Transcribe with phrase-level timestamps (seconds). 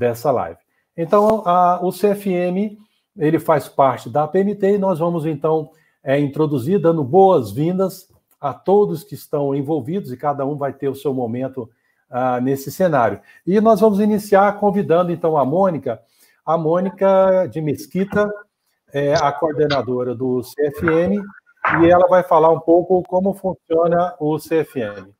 [0.00, 0.58] dessa live.
[0.96, 2.78] Então, a, o CFM,
[3.16, 5.70] ele faz parte da PMT e nós vamos, então,
[6.02, 8.08] é, introduzir, dando boas-vindas
[8.40, 11.70] a todos que estão envolvidos e cada um vai ter o seu momento
[12.10, 13.20] uh, nesse cenário.
[13.46, 16.00] E nós vamos iniciar convidando, então, a Mônica,
[16.44, 18.32] a Mônica de Mesquita,
[18.92, 21.22] é a coordenadora do CFM,
[21.82, 25.12] e ela vai falar um pouco como funciona o CFM.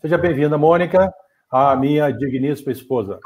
[0.00, 1.12] Seja bem-vinda, Mônica,
[1.50, 3.18] a minha digníssima esposa.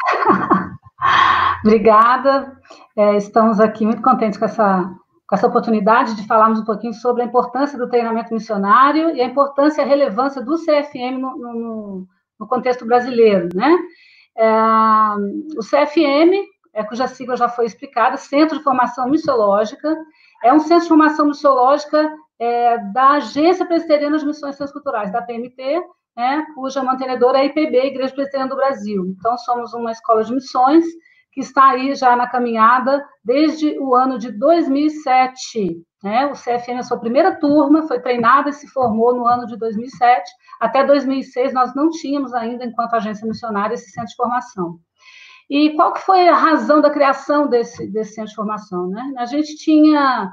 [1.64, 2.58] Obrigada.
[2.96, 4.90] É, estamos aqui muito contentes com essa,
[5.26, 9.26] com essa oportunidade de falarmos um pouquinho sobre a importância do treinamento missionário e a
[9.26, 13.78] importância e a relevância do CFM no, no, no contexto brasileiro, né?
[14.36, 14.50] É,
[15.56, 19.96] o CFM, é, cuja sigla já foi explicada, Centro de Formação Missiológica,
[20.42, 25.80] é um centro de formação missiológica é, da Agência Presbiteriana de Missões Transculturais, da PMT,
[26.16, 29.04] né, cuja mantenedora é a IPB, Igreja Presbiteriana do Brasil.
[29.06, 30.84] Então, somos uma escola de missões
[31.32, 35.82] que está aí já na caminhada desde o ano de 2007.
[36.02, 36.26] Né?
[36.26, 40.30] O CFM, a sua primeira turma, foi treinada e se formou no ano de 2007.
[40.60, 44.78] Até 2006, nós não tínhamos ainda, enquanto agência missionária, esse centro de formação.
[45.48, 48.88] E qual que foi a razão da criação desse, desse centro de formação?
[48.88, 49.14] Né?
[49.16, 50.30] A gente tinha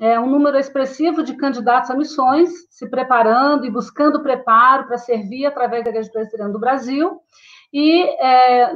[0.00, 5.44] é, um número expressivo de candidatos a missões, se preparando e buscando preparo para servir
[5.44, 7.20] através da Igreja Presbiteriana do Brasil,
[7.72, 8.72] e é,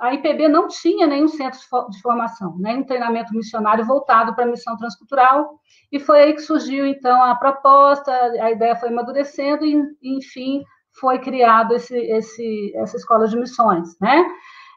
[0.00, 1.58] a IPB não tinha nenhum centro
[1.90, 5.60] de formação, nenhum treinamento missionário voltado para a missão transcultural,
[5.92, 10.62] e foi aí que surgiu, então, a proposta, a ideia foi amadurecendo, e, enfim,
[10.98, 14.26] foi criado esse, esse, essa escola de missões, né?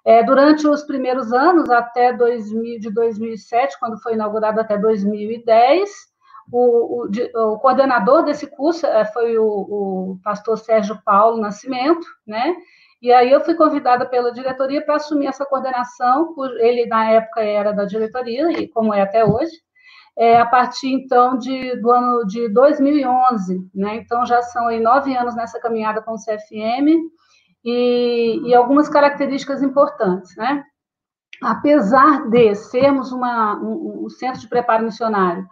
[0.06, 5.89] É, durante os primeiros anos, até 2000, de 2007, quando foi inaugurado até 2010,
[6.52, 12.53] o, o, o coordenador desse curso é, foi o, o pastor Sérgio Paulo Nascimento, né?
[13.03, 17.73] E aí eu fui convidada pela diretoria para assumir essa coordenação, ele na época era
[17.73, 19.51] da diretoria, e como é até hoje,
[20.15, 23.97] é, a partir então de, do ano de 2011, né?
[23.97, 27.09] Então já são aí nove anos nessa caminhada com o CFM
[27.66, 30.63] e, e algumas características importantes, né?
[31.41, 35.45] Apesar de sermos uma, um, um centro de preparo missionário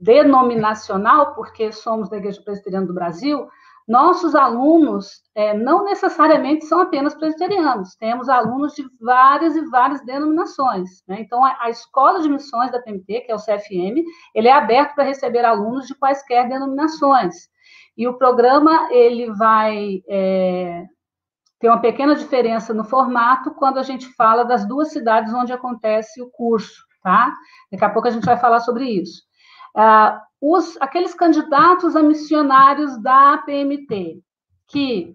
[0.00, 3.46] denominacional, porque somos da Igreja Presbiteriana do Brasil,
[3.88, 11.02] nossos alunos é, não necessariamente são apenas presbiterianos, temos alunos de várias e várias denominações.
[11.08, 11.20] Né?
[11.20, 14.02] Então, a, a, Escola de Missões da PMT, que é o CFM,
[14.34, 17.34] ele é aberto para receber alunos de quaisquer denominações.
[17.96, 20.84] E o programa, ele vai é,
[21.58, 26.22] ter uma pequena diferença no formato quando a gente fala das duas cidades onde acontece
[26.22, 27.32] o curso, tá?
[27.70, 29.22] Daqui a pouco a gente vai falar sobre isso.
[29.76, 34.20] Uh, os, aqueles candidatos a missionários da PMT
[34.66, 35.14] que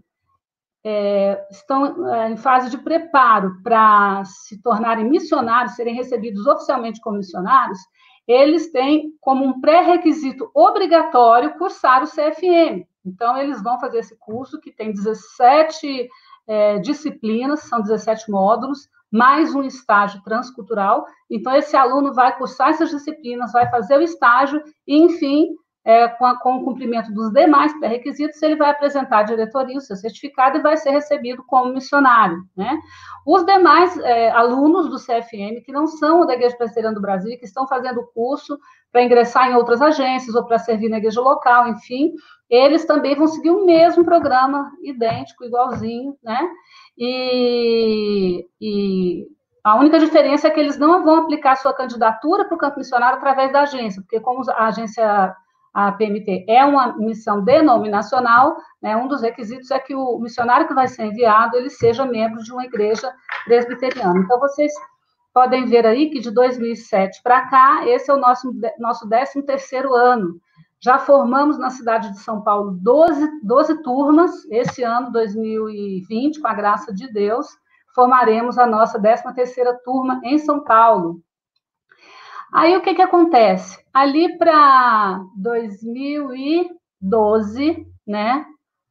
[0.86, 7.18] é, estão é, em fase de preparo para se tornarem missionários, serem recebidos oficialmente como
[7.18, 7.80] missionários,
[8.26, 12.88] eles têm como um pré-requisito obrigatório cursar o CFM.
[13.06, 16.08] Então, eles vão fazer esse curso que tem 17
[16.48, 21.06] é, disciplinas, são 17 módulos, mais um estágio transcultural.
[21.30, 25.48] Então, esse aluno vai cursar essas disciplinas, vai fazer o estágio e, enfim,
[25.88, 29.82] é, com, a, com, o cumprimento dos demais pré-requisitos, ele vai apresentar à diretoria o
[29.82, 32.44] seu certificado e vai ser recebido como missionário.
[32.58, 32.78] Né?
[33.26, 37.46] Os demais é, alunos do CFM, que não são da Igreja Presbiteriana do Brasil, que
[37.46, 38.60] estão fazendo o curso
[38.92, 42.12] para ingressar em outras agências ou para servir na igreja local, enfim,
[42.50, 46.50] eles também vão seguir o mesmo programa, idêntico, igualzinho, né?
[46.98, 49.26] E, e
[49.64, 53.18] a única diferença é que eles não vão aplicar sua candidatura para o campo missionário
[53.18, 55.36] através da agência, porque como a agência,
[55.78, 60.74] a PMT, é uma missão denominacional, né, um dos requisitos é que o missionário que
[60.74, 63.14] vai ser enviado, ele seja membro de uma igreja
[63.46, 64.18] presbiteriana.
[64.18, 64.74] Então, vocês
[65.32, 69.94] podem ver aí que de 2007 para cá, esse é o nosso, nosso 13 terceiro
[69.94, 70.40] ano.
[70.80, 74.32] Já formamos na cidade de São Paulo 12, 12 turmas.
[74.50, 77.46] Esse ano, 2020, com a graça de Deus,
[77.94, 81.22] formaremos a nossa 13ª turma em São Paulo.
[82.54, 83.78] Aí, o que, que acontece?
[83.94, 88.46] Ali para 2012, né,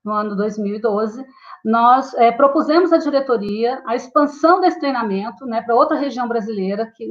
[0.05, 1.25] no ano 2012,
[1.65, 7.11] nós é, propusemos à diretoria a expansão desse treinamento né, para outra região brasileira, que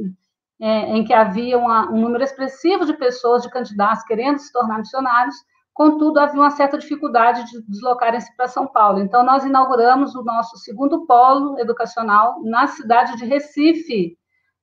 [0.60, 4.78] é, em que havia uma, um número expressivo de pessoas, de candidatos querendo se tornar
[4.78, 5.34] missionários,
[5.74, 9.00] contudo, havia uma certa dificuldade de deslocarem-se para São Paulo.
[9.00, 14.16] Então, nós inauguramos o nosso segundo polo educacional na cidade de Recife,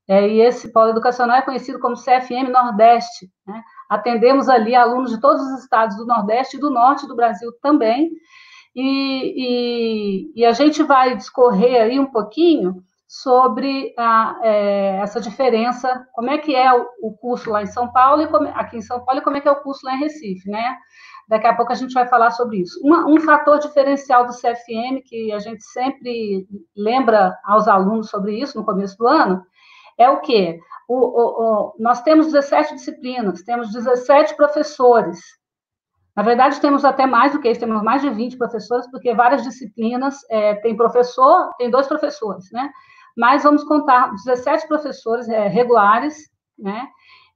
[0.07, 3.29] é, e esse polo educacional é conhecido como CFM Nordeste.
[3.47, 3.61] Né?
[3.89, 8.11] Atendemos ali alunos de todos os estados do Nordeste e do Norte do Brasil também,
[8.75, 16.07] e, e, e a gente vai discorrer aí um pouquinho sobre a, é, essa diferença,
[16.13, 19.05] como é que é o, curso lá em São Paulo e como, aqui em São
[19.05, 20.75] Paulo e como é que é o curso lá em Recife, né?
[21.29, 22.79] Daqui a pouco a gente vai falar sobre isso.
[22.83, 28.57] Uma, um fator diferencial do CFM, que a gente sempre lembra aos alunos sobre isso
[28.57, 29.43] no começo do ano,
[29.97, 30.59] é o quê?
[30.87, 35.19] O, o, o, nós temos 17 disciplinas, temos 17 professores.
[36.15, 39.43] Na verdade, temos até mais do que isso, temos mais de 20 professores, porque várias
[39.43, 42.69] disciplinas é, tem professor, tem dois professores, né?
[43.17, 46.87] Mas vamos contar 17 professores é, regulares, né?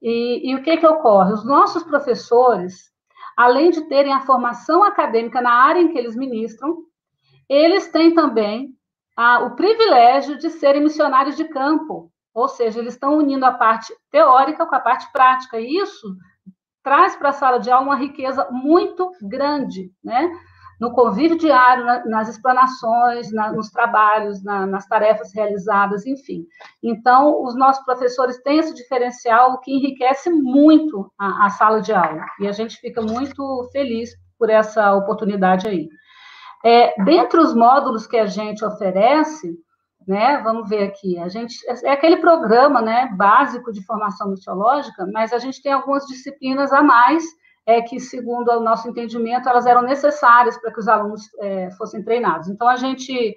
[0.02, 1.34] E, e o que que ocorre?
[1.34, 2.92] Os nossos professores,
[3.36, 6.78] além de terem a formação acadêmica na área em que eles ministram,
[7.50, 8.70] eles têm também
[9.44, 14.66] o privilégio de serem missionários de campo, ou seja, eles estão unindo a parte teórica
[14.66, 16.16] com a parte prática, e isso
[16.84, 20.32] traz para a sala de aula uma riqueza muito grande, né?
[20.80, 26.46] no convívio diário, na, nas explanações, na, nos trabalhos, na, nas tarefas realizadas, enfim.
[26.84, 31.92] Então, os nossos professores têm esse diferencial, o que enriquece muito a, a sala de
[31.92, 35.90] aula, e a gente fica muito feliz por essa oportunidade aí.
[36.64, 39.58] É, dentre os módulos que a gente oferece,
[40.08, 45.34] né, vamos ver aqui, a gente é aquele programa, né, básico de formação missiológica, mas
[45.34, 47.26] a gente tem algumas disciplinas a mais
[47.66, 52.02] é que, segundo o nosso entendimento, elas eram necessárias para que os alunos é, fossem
[52.02, 52.48] treinados.
[52.48, 53.36] Então, a gente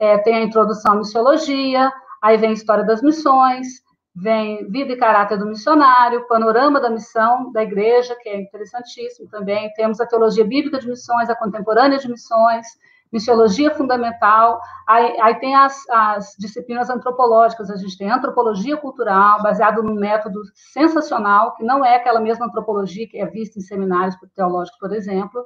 [0.00, 1.88] é, tem a introdução à missiologia,
[2.20, 3.80] aí vem a história das missões,
[4.16, 9.72] vem vida e caráter do missionário, panorama da missão da igreja, que é interessantíssimo também,
[9.74, 12.66] temos a teologia bíblica de missões, a contemporânea de missões,
[13.12, 19.82] missiologia fundamental, aí, aí tem as, as, disciplinas antropológicas, a gente tem antropologia cultural, baseado
[19.82, 24.78] num método sensacional, que não é aquela mesma antropologia que é vista em seminários teológicos,
[24.78, 25.44] por exemplo.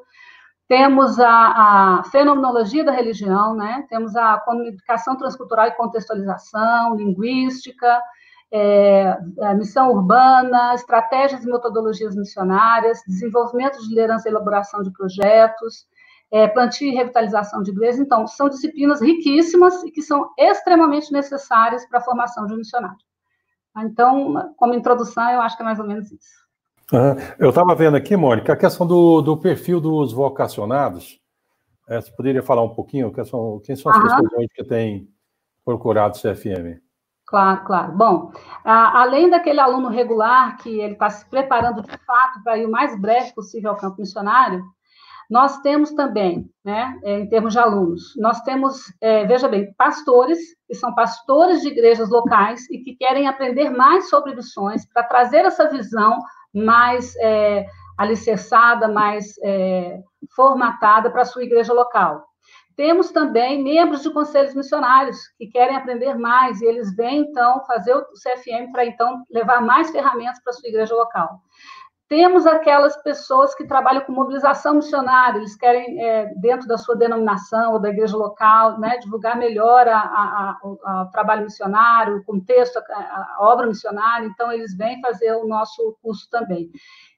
[0.68, 1.28] Temos a,
[1.98, 3.84] a fenomenologia da religião, né?
[3.88, 8.00] temos a comunicação transcultural e contextualização, linguística,
[8.52, 9.16] é,
[9.56, 15.86] missão urbana, estratégias e metodologias missionárias, desenvolvimento de liderança e elaboração de projetos,
[16.32, 18.00] é, plantio e revitalização de igrejas.
[18.00, 22.96] Então, são disciplinas riquíssimas e que são extremamente necessárias para a formação de um missionário.
[23.78, 26.42] Então, como introdução, eu acho que é mais ou menos isso.
[26.92, 27.16] Uhum.
[27.38, 31.20] Eu estava vendo aqui, Mônica, a questão do, do perfil dos vocacionados.
[31.88, 33.12] É, você poderia falar um pouquinho?
[33.12, 34.04] Quem são, quem são as uhum.
[34.04, 35.08] pessoas que têm
[35.64, 36.80] procurado o CFM?
[37.26, 37.92] Claro, claro.
[37.92, 38.32] Bom,
[38.64, 42.70] a, além daquele aluno regular que ele está se preparando de fato para ir o
[42.70, 44.62] mais breve possível ao campo missionário,
[45.32, 50.38] nós temos também, né, é, em termos de alunos, nós temos, é, veja bem, pastores,
[50.68, 55.46] que são pastores de igrejas locais e que querem aprender mais sobre missões, para trazer
[55.46, 56.18] essa visão
[56.52, 57.64] mais é,
[57.96, 60.02] alicerçada, mais é,
[60.36, 62.26] formatada para a sua igreja local.
[62.76, 67.94] Temos também membros de conselhos missionários que querem aprender mais e eles vêm, então, fazer
[67.94, 71.40] o CFM para, então, levar mais ferramentas para a sua igreja local.
[72.12, 77.72] Temos aquelas pessoas que trabalham com mobilização missionária, eles querem, é, dentro da sua denominação
[77.72, 82.76] ou da igreja local, né, divulgar melhor a, a, a, o trabalho missionário, o contexto,
[82.76, 86.70] a, obra missionária, então eles vêm fazer o nosso curso também.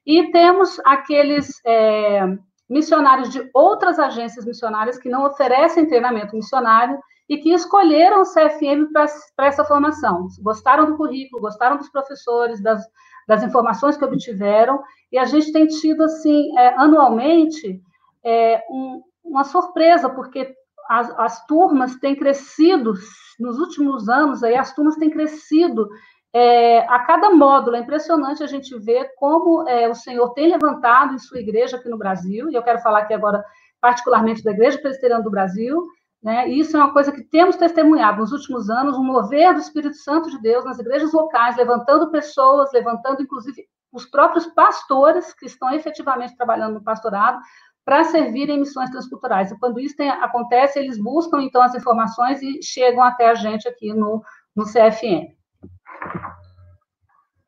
[0.05, 2.21] E temos aqueles é,
[2.69, 8.93] missionários de outras agências missionárias que não oferecem treinamento missionário e que escolheram o CFM
[8.93, 10.29] para essa formação.
[10.41, 12.81] Gostaram do currículo, gostaram dos professores, das
[13.27, 17.81] das informações que obtiveram, e a gente tem tido, assim, é, anualmente,
[18.23, 20.53] é, um, uma surpresa, porque
[20.87, 22.93] as, as, turmas têm crescido,
[23.39, 25.89] nos últimos anos, aí, as turmas têm crescido
[26.33, 27.75] é, a cada módulo.
[27.75, 31.89] É impressionante a gente ver como é, o Senhor tem levantado em sua igreja aqui
[31.89, 33.43] no Brasil, e eu quero falar aqui agora,
[33.81, 35.83] particularmente da Igreja Presbiteriana do Brasil,
[36.25, 36.49] né?
[36.49, 39.95] E isso é uma coisa que temos testemunhado nos últimos anos, um mover do Espírito
[39.97, 43.63] Santo de Deus nas igrejas locais, levantando pessoas, levantando inclusive
[43.93, 47.37] os próprios pastores que estão efetivamente trabalhando no pastorado
[47.85, 49.51] para servirem missões transculturais.
[49.51, 53.67] E quando isso tem, acontece, eles buscam então as informações e chegam até a gente
[53.67, 54.23] aqui no,
[54.55, 55.31] no CFM.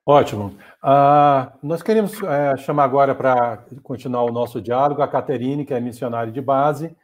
[0.06, 0.56] Ótimo.
[0.84, 5.80] Uh, nós queremos uh, chamar agora para continuar o nosso diálogo a Caterine, que é
[5.80, 6.96] missionária de base,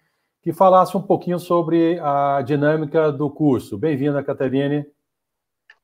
[0.44, 3.78] que falasse um pouquinho sobre a dinâmica do curso.
[3.78, 4.86] Bem-vinda, Caterine.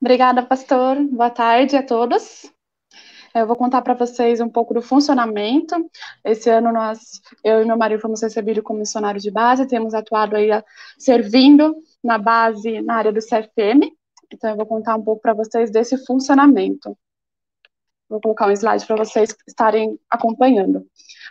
[0.01, 0.97] Obrigada, pastor.
[1.09, 2.51] Boa tarde a todos.
[3.33, 5.75] Eu vou contar para vocês um pouco do funcionamento.
[6.25, 10.35] Esse ano nós, eu e meu marido fomos recebidos como missionários de base, temos atuado
[10.35, 10.49] aí
[10.97, 11.73] servindo
[12.03, 13.89] na base na área do CFM.
[14.31, 16.97] Então eu vou contar um pouco para vocês desse funcionamento.
[18.09, 20.85] Vou colocar um slide para vocês estarem acompanhando.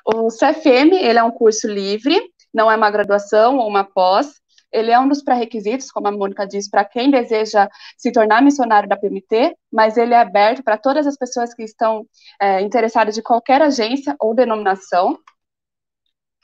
[0.06, 4.40] O CFM, ele é um curso livre, não é uma graduação ou uma pós,
[4.70, 8.88] ele é um dos pré-requisitos, como a Mônica disse, para quem deseja se tornar missionário
[8.88, 12.06] da PMT, mas ele é aberto para todas as pessoas que estão
[12.40, 15.18] é, interessadas de qualquer agência ou denominação.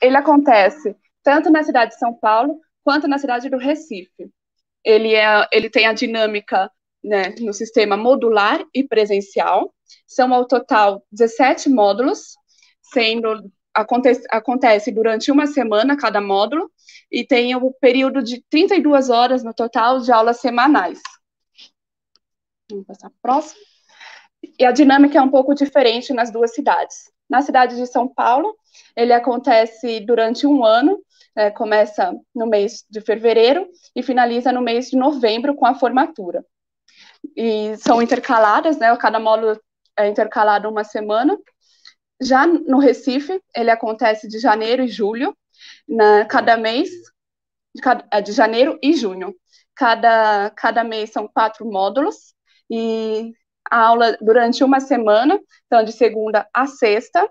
[0.01, 4.29] Ele acontece tanto na cidade de São Paulo quanto na cidade do Recife.
[4.83, 6.69] Ele, é, ele tem a dinâmica
[7.03, 9.73] né, no sistema modular e presencial.
[10.07, 12.35] São ao total 17 módulos,
[12.93, 16.71] sendo acontece, acontece durante uma semana cada módulo,
[17.11, 21.01] e tem o período de 32 horas no total de aulas semanais.
[22.69, 23.61] Vamos passar para próximo.
[24.59, 27.11] E a dinâmica é um pouco diferente nas duas cidades.
[27.29, 28.55] Na cidade de São Paulo,
[28.95, 30.99] ele acontece durante um ano,
[31.35, 36.45] é, começa no mês de fevereiro e finaliza no mês de novembro com a formatura.
[37.35, 38.95] E são intercaladas, né?
[38.97, 39.59] Cada módulo
[39.97, 41.37] é intercalado uma semana.
[42.21, 45.35] Já no Recife, ele acontece de janeiro e julho,
[45.87, 46.89] na, cada mês,
[47.73, 47.81] de,
[48.11, 49.35] é, de janeiro e junho.
[49.75, 52.33] Cada, cada mês são quatro módulos,
[52.69, 53.33] e
[53.69, 57.29] a aula durante uma semana, então de segunda a sexta,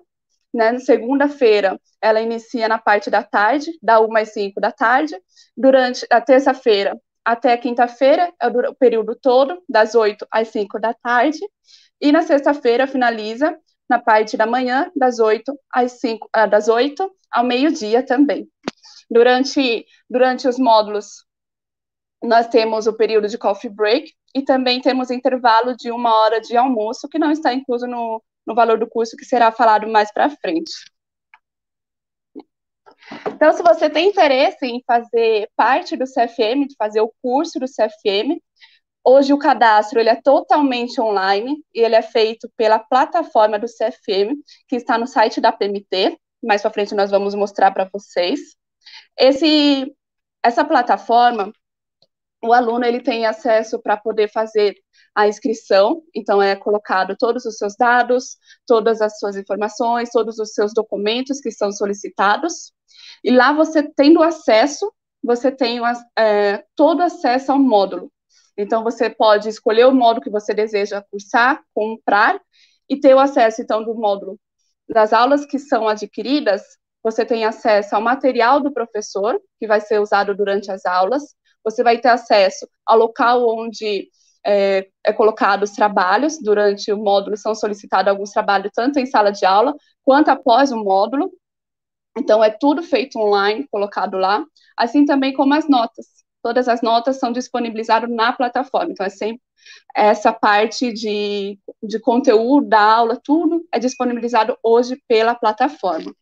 [0.53, 5.17] né, segunda-feira, ela inicia na parte da tarde, da 1 às 5 da tarde.
[5.57, 11.41] Durante a terça-feira até quinta-feira, é o período todo, das 8 às 5 da tarde.
[12.01, 13.57] E na sexta-feira finaliza
[13.89, 18.49] na parte da manhã, das 8 às 5, ah, das 8 ao meio-dia também.
[19.11, 21.25] Durante, durante os módulos,
[22.23, 26.57] nós temos o período de coffee break e também temos intervalo de uma hora de
[26.57, 30.31] almoço, que não está incluso no, no valor do curso, que será falado mais para
[30.31, 30.73] frente.
[33.27, 37.67] Então, se você tem interesse em fazer parte do CFM, de fazer o curso do
[37.67, 38.41] CFM,
[39.07, 44.35] Hoje o cadastro ele é totalmente online e ele é feito pela plataforma do CFM,
[44.67, 46.19] que está no site da PMT.
[46.43, 48.41] Mais para frente nós vamos mostrar para vocês.
[49.19, 49.95] Esse,
[50.43, 51.53] essa plataforma,
[52.43, 54.75] o aluno ele tem acesso para poder fazer
[55.15, 60.53] a inscrição, então é colocado todos os seus dados, todas as suas informações, todos os
[60.53, 62.73] seus documentos que são solicitados,
[63.23, 64.93] e lá você tendo acesso,
[65.23, 65.81] você tem
[66.19, 68.13] é, todo acesso ao módulo.
[68.57, 72.41] Então, você pode escolher o módulo que você deseja cursar, comprar,
[72.89, 74.39] e ter o acesso, então, do módulo
[74.89, 76.63] das aulas que são adquiridas,
[77.03, 81.83] você tem acesso ao material do professor, que vai ser usado durante as aulas, você
[81.83, 84.09] vai ter acesso ao local onde
[84.45, 89.31] é, é colocado os trabalhos, durante o módulo são solicitados alguns trabalhos, tanto em sala
[89.31, 91.33] de aula, quanto após o módulo,
[92.17, 94.45] então é tudo feito online, colocado lá,
[94.77, 98.93] assim também como as notas todas as notas são disponibilizadas na plataforma.
[98.93, 99.41] Então, é sempre
[99.97, 106.15] essa parte de, de conteúdo da aula, tudo é disponibilizado hoje pela plataforma.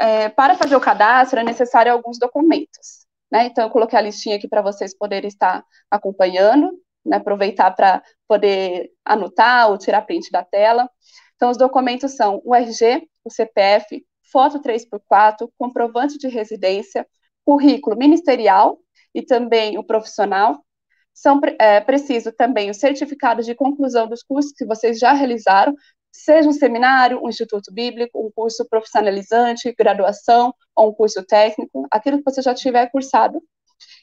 [0.00, 3.06] É, para fazer o cadastro, é necessário alguns documentos.
[3.30, 3.46] Né?
[3.46, 6.72] Então, eu coloquei a listinha aqui para vocês poderem estar acompanhando,
[7.06, 7.18] né?
[7.18, 10.90] aproveitar para poder anotar ou tirar print da tela.
[11.36, 17.06] Então, os documentos são o RG, o CPF, foto 3x4, comprovante de residência,
[17.44, 18.78] currículo ministerial
[19.14, 20.64] e também o profissional.
[21.12, 25.74] São é, preciso também o certificado de conclusão dos cursos que vocês já realizaram,
[26.12, 32.18] seja um seminário, um instituto bíblico, um curso profissionalizante, graduação ou um curso técnico, aquilo
[32.18, 33.42] que você já tiver cursado.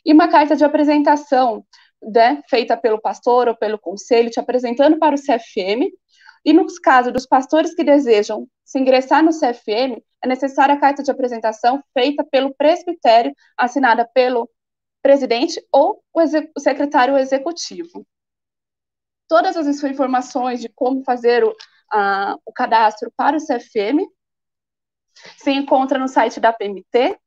[0.06, 1.66] E uma carta de apresentação
[2.02, 5.92] né, feita pelo pastor ou pelo conselho, te apresentando para o CFM,
[6.44, 11.04] e nos casos dos pastores que desejam se ingressar no CFM, é necessária a carta
[11.04, 14.50] de apresentação feita pelo presbitério, assinada pelo
[15.02, 18.06] presidente ou o, o secretário executivo.
[19.28, 21.56] Todas as informações de como fazer o,
[21.92, 24.06] a, o cadastro para o CFM
[25.38, 27.18] se encontra no site da PMT,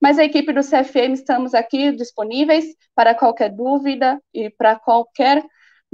[0.00, 5.42] mas a equipe do CFM estamos aqui disponíveis para qualquer dúvida e para qualquer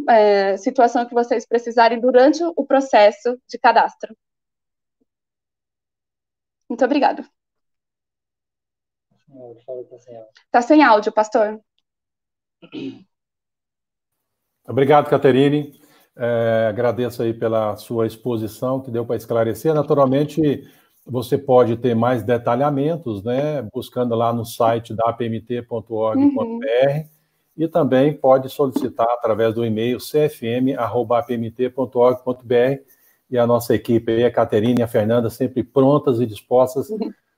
[0.09, 4.17] é, situação que vocês precisarem durante o processo de cadastro.
[6.69, 7.25] Muito obrigada.
[10.47, 11.61] Está sem áudio, pastor.
[14.67, 15.81] Obrigado, Caterine.
[16.15, 19.75] É, agradeço aí pela sua exposição, que deu para esclarecer.
[19.75, 20.41] Naturalmente,
[21.05, 26.17] você pode ter mais detalhamentos, né, buscando lá no site da apmt.org.br.
[26.19, 27.12] Uhum
[27.57, 32.83] e também pode solicitar através do e-mail cfm.apmt.org.br
[33.31, 36.89] e a nossa equipe a Caterina e a Fernanda, sempre prontas e dispostas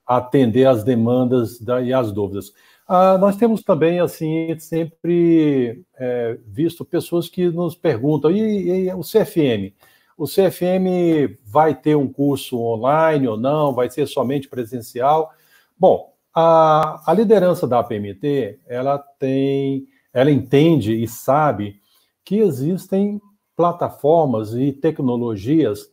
[0.05, 2.53] a atender as demandas da, e as dúvidas.
[2.87, 9.01] Ah, nós temos também, assim, sempre é, visto pessoas que nos perguntam, e, e o
[9.01, 9.73] CFM?
[10.17, 13.73] O CFM vai ter um curso online ou não?
[13.73, 15.31] Vai ser somente presencial?
[15.77, 21.81] Bom, A, a liderança da APMT, ela tem, ela entende e sabe
[22.23, 23.21] que existem
[23.53, 25.91] plataformas e tecnologias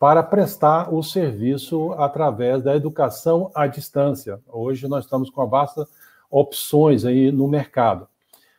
[0.00, 4.40] para prestar o serviço através da educação à distância.
[4.48, 5.86] Hoje nós estamos com vastas
[6.28, 8.08] opções aí no mercado.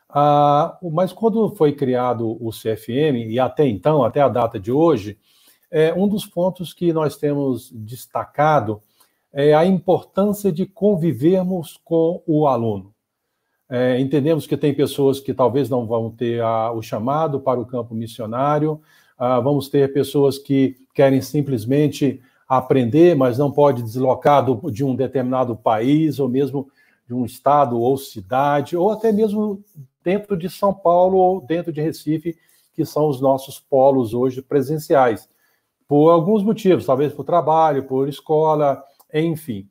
[0.08, 5.20] Ah, mas quando foi criado o CFM, e até então, até a data de hoje,
[5.70, 8.82] é, um dos pontos que nós temos destacado
[9.34, 12.93] é a importância de convivermos com o aluno.
[13.76, 17.66] É, entendemos que tem pessoas que talvez não vão ter a, o chamado para o
[17.66, 18.80] campo missionário,
[19.18, 24.96] ah, vamos ter pessoas que querem simplesmente aprender, mas não pode deslocar do, de um
[24.96, 26.70] determinado país, ou mesmo
[27.08, 29.64] de um estado ou cidade, ou até mesmo
[30.04, 32.38] dentro de São Paulo ou dentro de Recife,
[32.76, 35.28] que são os nossos polos hoje presenciais,
[35.88, 39.68] por alguns motivos, talvez por trabalho, por escola, enfim.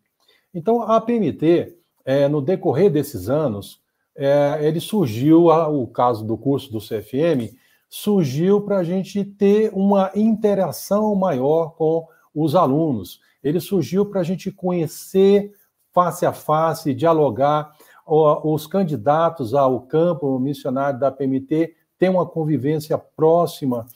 [0.53, 3.81] Então, a PMT, é, no decorrer desses anos,
[4.17, 7.55] é, ele surgiu, o caso do curso do CFM,
[7.89, 13.21] surgiu para a gente ter uma interação maior com os alunos.
[13.43, 15.53] Ele surgiu para a gente conhecer
[15.93, 17.71] face a face, dialogar.
[18.07, 23.87] Os candidatos ao campo missionário da PMT têm uma convivência próxima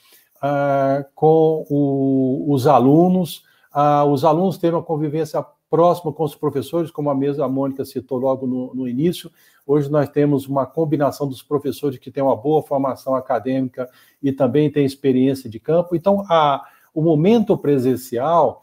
[0.41, 3.43] ah, com o, os alunos,
[3.73, 8.19] ah, os alunos têm uma convivência próxima com os professores, como a mesma Mônica citou
[8.19, 9.31] logo no, no, início.
[9.67, 13.91] Hoje nós temos uma combinação dos professores que têm uma boa formação acadêmica
[14.23, 15.97] e também têm experiência de campo.
[15.97, 18.63] Então, a, o momento presencial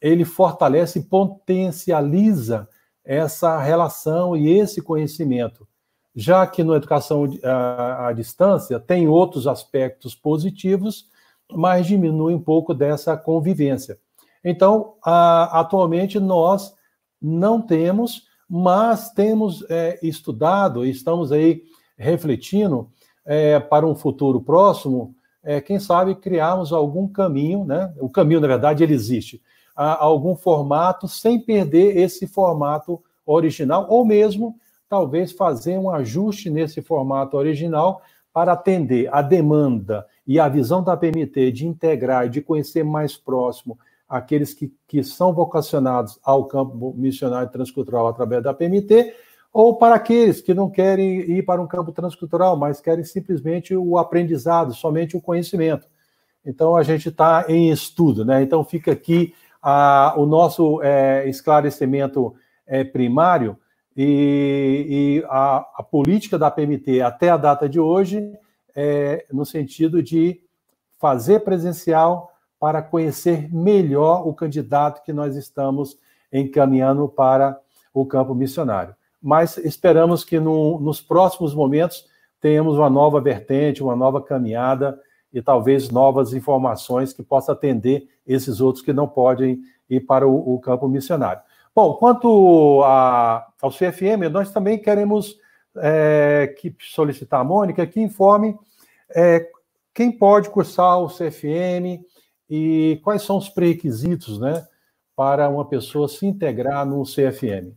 [0.00, 2.68] ele fortalece e potencializa
[3.04, 5.66] essa relação e esse conhecimento,
[6.14, 11.06] já que na educação à, à distância tem outros aspectos positivos,
[11.52, 13.98] mas diminui um pouco dessa convivência.
[14.44, 16.74] Então, a, atualmente nós
[17.20, 21.62] não temos, mas temos é, estudado e estamos aí
[21.96, 22.90] refletindo
[23.24, 27.94] é, para um futuro próximo, é, quem sabe criarmos algum caminho, né?
[28.00, 29.40] O caminho, na verdade, ele existe,
[29.76, 34.56] a, algum formato sem perder esse formato original, ou mesmo
[34.88, 40.96] talvez fazer um ajuste nesse formato original para atender a demanda e a visão da
[40.96, 43.78] PMT de integrar e de conhecer mais próximo
[44.10, 49.14] aqueles que, que são vocacionados ao campo missionário transcultural através da PMT,
[49.52, 53.96] ou para aqueles que não querem ir para um campo transcultural, mas querem simplesmente o
[53.96, 55.86] aprendizado, somente o conhecimento.
[56.44, 58.42] Então, a gente está em estudo, né?
[58.42, 62.34] Então, fica aqui a, o nosso é, esclarecimento
[62.66, 63.56] é, primário
[63.96, 68.32] e, e a, a, política da PMT até a data de hoje
[68.74, 70.40] é no sentido de
[70.98, 75.98] fazer presencial para conhecer melhor o candidato que nós estamos
[76.30, 77.58] encaminhando para
[77.92, 78.94] o campo missionário.
[79.20, 82.06] Mas esperamos que no, nos próximos momentos
[82.40, 85.00] tenhamos uma nova vertente, uma nova caminhada
[85.32, 90.54] e talvez novas informações que possa atender esses outros que não podem ir para o,
[90.54, 91.42] o campo missionário.
[91.74, 95.38] Bom, quanto a, ao CFM, nós também queremos
[95.76, 98.56] é, que solicitar a Mônica que informe
[99.14, 99.48] é,
[99.94, 102.04] quem pode cursar o CFM,
[102.50, 104.66] e quais são os pré-requisitos né,
[105.14, 107.72] para uma pessoa se integrar no CFM?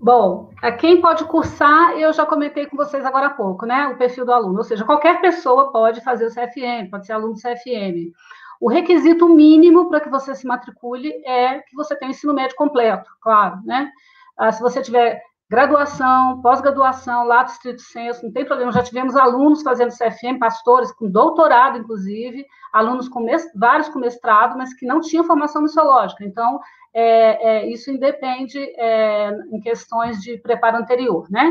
[0.00, 3.88] Bom, quem pode cursar, eu já comentei com vocês agora há pouco, né?
[3.88, 7.34] O perfil do aluno, ou seja, qualquer pessoa pode fazer o CFM, pode ser aluno
[7.34, 8.12] do CFM.
[8.60, 13.10] O requisito mínimo para que você se matricule é que você tenha ensino médio completo,
[13.20, 13.90] claro, né?
[14.36, 18.70] Ah, se você tiver graduação, pós-graduação, lá do Distrito Senso, não tem problema.
[18.70, 23.24] Já tivemos alunos fazendo CFM, pastores com doutorado, inclusive, alunos com
[23.56, 26.22] vários com mestrado, mas que não tinham formação missiológica.
[26.22, 26.60] Então,
[26.94, 31.50] é, é, isso independe é, em questões de preparo anterior, né?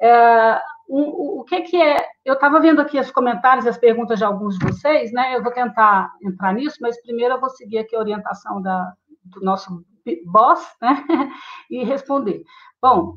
[0.00, 1.96] É, o, o, que, que é?
[2.24, 5.36] Eu estava vendo aqui os comentários e as perguntas de alguns de vocês, né?
[5.36, 8.92] Eu vou tentar entrar nisso, mas primeiro eu vou seguir aqui a orientação da,
[9.24, 9.84] do nosso
[10.26, 11.04] boss, né?
[11.70, 12.42] e responder.
[12.80, 13.16] Bom,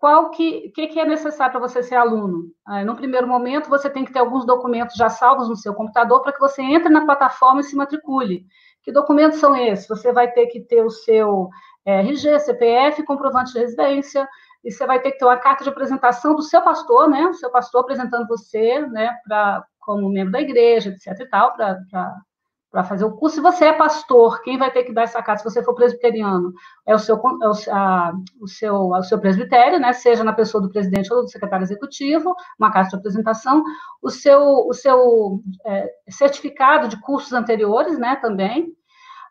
[0.00, 2.50] qual que, que, que é necessário para você ser aluno?
[2.66, 6.22] Ah, no primeiro momento, você tem que ter alguns documentos já salvos no seu computador
[6.22, 8.46] para que você entre na plataforma e se matricule.
[8.82, 9.86] Que documentos são esses?
[9.86, 11.50] Você vai ter que ter o seu
[11.84, 14.26] é, RG, CPF, comprovante de residência,
[14.64, 17.26] e você vai ter que ter uma carta de apresentação do seu pastor, né?
[17.26, 21.76] O seu pastor apresentando você, né, pra, como membro da igreja, etc e tal, para
[22.70, 23.36] para fazer o curso.
[23.36, 25.42] Se você é pastor, quem vai ter que dar essa carta?
[25.42, 26.52] Se você for presbiteriano,
[26.86, 29.92] é o seu, é o, a, o seu, o seu presbitério, né?
[29.92, 33.62] Seja na pessoa do presidente ou do secretário executivo, uma carta de apresentação,
[34.00, 38.16] o seu, o seu é, certificado de cursos anteriores, né?
[38.16, 38.72] Também.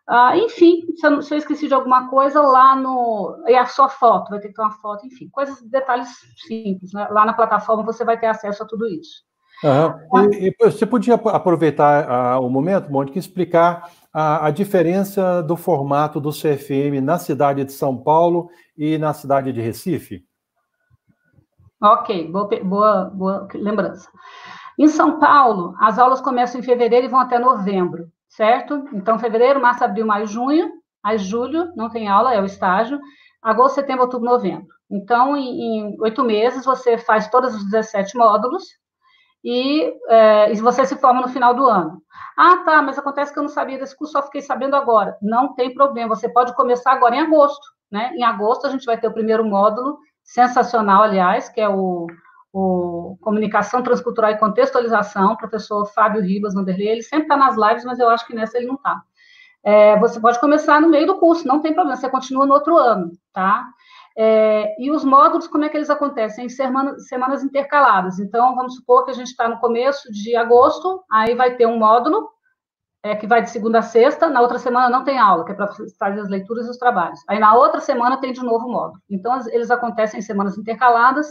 [0.06, 3.44] Ah, enfim, se eu, se eu, esqueci de alguma coisa, lá no.
[3.46, 6.08] E a sua foto, vai ter que ter uma foto, enfim, coisas, detalhes
[6.48, 6.92] simples.
[6.92, 7.06] Né?
[7.10, 9.29] Lá na plataforma você vai ter acesso a tudo isso.
[9.62, 10.32] Uhum.
[10.32, 15.56] E, e, você podia aproveitar uh, o momento, Mônica, e explicar a, a, diferença do
[15.56, 20.24] formato do CFM na cidade de São Paulo e na cidade de Recife?
[21.82, 24.08] Ok, boa, boa, boa lembrança.
[24.78, 28.88] Em São Paulo, as aulas começam em fevereiro e vão até novembro, certo?
[28.94, 30.70] Então, fevereiro, março, abril, maio, junho,
[31.02, 32.98] aí julho, não tem aula, é o estágio,
[33.42, 34.66] agosto, setembro, outubro, novembro.
[34.90, 38.64] Então, em oito meses, você faz todos os 17 módulos,
[39.44, 42.02] e, é, você se forma no final do ano.
[42.36, 45.16] Ah, tá, mas acontece que eu não sabia desse curso, só fiquei sabendo agora.
[45.20, 48.12] Não tem problema, você pode começar agora em agosto, né?
[48.14, 52.06] Em agosto a gente vai ter o primeiro módulo, sensacional, aliás, que é o,
[52.52, 57.98] o Comunicação Transcultural e Contextualização, professor Fábio Ribas Vanderlei, ele sempre está nas lives, mas
[57.98, 59.02] eu acho que nessa ele não está.
[59.62, 62.76] É, você pode começar no meio do curso, não tem problema, você continua no outro
[62.76, 63.66] ano, tá?
[64.22, 66.44] É, e os módulos, como é que eles acontecem?
[66.44, 68.18] Em semanas, semanas intercaladas.
[68.18, 71.78] Então, vamos supor que a gente está no começo de agosto, aí vai ter um
[71.78, 72.28] módulo,
[73.02, 75.54] é, que vai de segunda a sexta, na outra semana não tem aula, que é
[75.54, 77.18] para fazer as leituras e os trabalhos.
[77.26, 79.00] Aí, na outra semana, tem de novo módulo.
[79.08, 81.26] Então, eles acontecem em semanas intercaladas,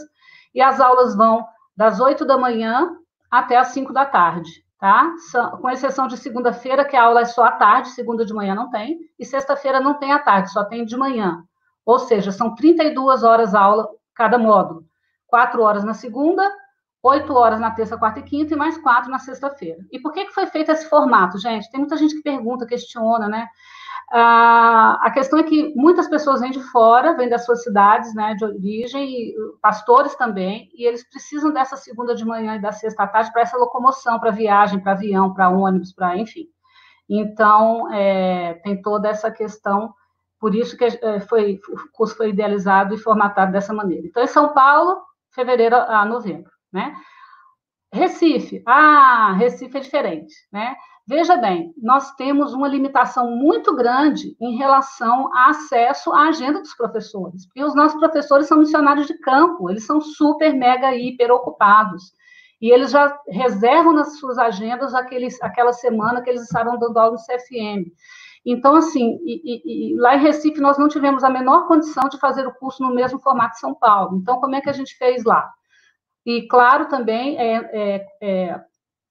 [0.52, 2.90] e as aulas vão das 8 da manhã
[3.30, 4.50] até as 5 da tarde,
[4.80, 5.14] tá?
[5.60, 8.68] Com exceção de segunda-feira, que a aula é só à tarde, segunda de manhã não
[8.68, 11.44] tem, e sexta-feira não tem à tarde, só tem de manhã.
[11.90, 14.84] Ou seja, são 32 horas aula cada módulo.
[15.26, 16.48] Quatro horas na segunda,
[17.02, 19.84] oito horas na terça, quarta e quinta, e mais quatro na sexta-feira.
[19.90, 21.68] E por que, que foi feito esse formato, gente?
[21.68, 23.48] Tem muita gente que pergunta, questiona, né?
[24.12, 28.34] Ah, a questão é que muitas pessoas vêm de fora, vêm das suas cidades né,
[28.36, 33.02] de origem, e pastores também, e eles precisam dessa segunda de manhã e da sexta
[33.02, 36.46] à tarde para essa locomoção, para viagem, para avião, para ônibus, para enfim.
[37.08, 39.92] Então, é, tem toda essa questão
[40.40, 44.06] por isso que eh, foi, o curso foi idealizado e formatado dessa maneira.
[44.06, 46.96] Então, em São Paulo, fevereiro a novembro, né?
[47.92, 50.74] Recife, ah, Recife é diferente, né?
[51.06, 56.74] Veja bem, nós temos uma limitação muito grande em relação a acesso à agenda dos
[56.74, 62.12] professores, porque os nossos professores são missionários de campo, eles são super, mega, hiper ocupados,
[62.60, 67.12] e eles já reservam nas suas agendas aqueles, aquela semana que eles estarão dando aula
[67.12, 67.90] no CFM.
[68.44, 72.18] Então, assim, e, e, e lá em Recife nós não tivemos a menor condição de
[72.18, 74.16] fazer o curso no mesmo formato de São Paulo.
[74.16, 75.50] Então, como é que a gente fez lá?
[76.24, 78.60] E, claro, também é, é, é,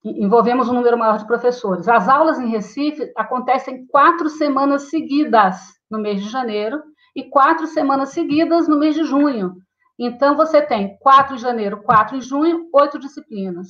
[0.04, 1.88] envolvemos um número maior de professores.
[1.88, 6.82] As aulas em Recife acontecem quatro semanas seguidas no mês de janeiro
[7.14, 9.54] e quatro semanas seguidas no mês de junho.
[9.98, 13.68] Então, você tem quatro em janeiro, quatro em junho, oito disciplinas.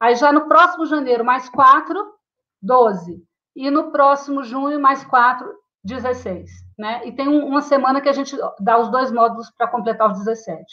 [0.00, 2.02] Aí, já no próximo janeiro, mais quatro,
[2.62, 3.22] doze
[3.54, 5.52] e no próximo junho, mais quatro,
[5.84, 6.50] 16.
[6.78, 7.06] Né?
[7.06, 10.18] E tem um, uma semana que a gente dá os dois módulos para completar os
[10.18, 10.64] 17.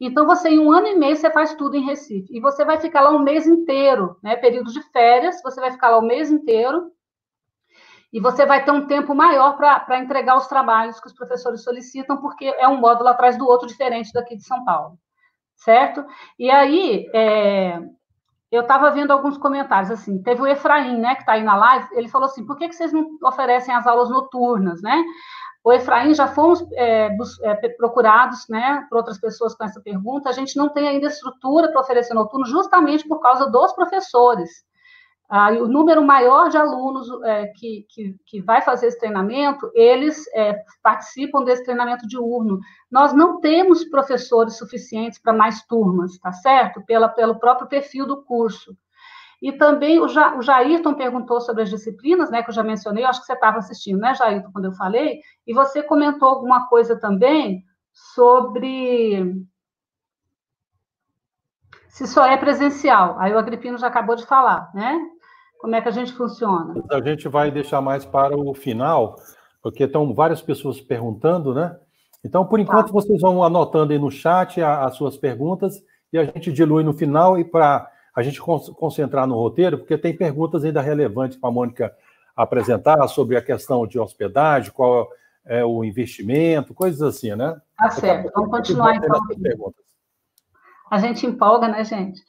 [0.00, 2.26] Então, você, em um ano e meio, você faz tudo em Recife.
[2.36, 4.36] E você vai ficar lá um mês inteiro, né?
[4.36, 6.90] Período de férias, você vai ficar lá o mês inteiro.
[8.12, 12.20] E você vai ter um tempo maior para entregar os trabalhos que os professores solicitam,
[12.20, 14.98] porque é um módulo atrás do outro diferente daqui de São Paulo.
[15.54, 16.04] Certo?
[16.38, 17.80] E aí, é,
[18.52, 21.88] eu estava vendo alguns comentários, assim, teve o Efraim, né, que está aí na live,
[21.92, 25.02] ele falou assim, por que, que vocês não oferecem as aulas noturnas, né?
[25.64, 27.08] O Efraim, já fomos é,
[27.44, 31.70] é, procurados, né, por outras pessoas com essa pergunta, a gente não tem ainda estrutura
[31.70, 34.50] para oferecer noturno, justamente por causa dos professores.
[35.34, 40.26] Ah, o número maior de alunos é, que, que, que, vai fazer esse treinamento, eles
[40.34, 42.60] é, participam desse treinamento diurno.
[42.90, 46.84] Nós não temos professores suficientes para mais turmas, tá certo?
[46.84, 48.76] Pela, pelo próprio perfil do curso.
[49.40, 53.02] E também o, ja, o Jairton perguntou sobre as disciplinas, né, que eu já mencionei,
[53.02, 56.68] eu acho que você estava assistindo, né, Jairton, quando eu falei, e você comentou alguma
[56.68, 59.34] coisa também sobre
[61.88, 63.18] se só é presencial.
[63.18, 64.98] Aí o Agripino já acabou de falar, né?
[65.62, 66.74] Como é que a gente funciona?
[66.90, 69.14] A gente vai deixar mais para o final,
[69.62, 71.78] porque estão várias pessoas perguntando, né?
[72.24, 72.92] Então, por enquanto, tá.
[72.92, 75.80] vocês vão anotando aí no chat as suas perguntas
[76.12, 80.16] e a gente dilui no final e para a gente concentrar no roteiro, porque tem
[80.16, 81.94] perguntas ainda relevantes para a Mônica
[82.34, 85.08] apresentar sobre a questão de hospedagem, qual
[85.46, 87.56] é o investimento, coisas assim, né?
[87.78, 88.32] Tá certo.
[88.34, 89.20] Vamos continuar então.
[90.90, 92.20] A gente empolga, né, gente?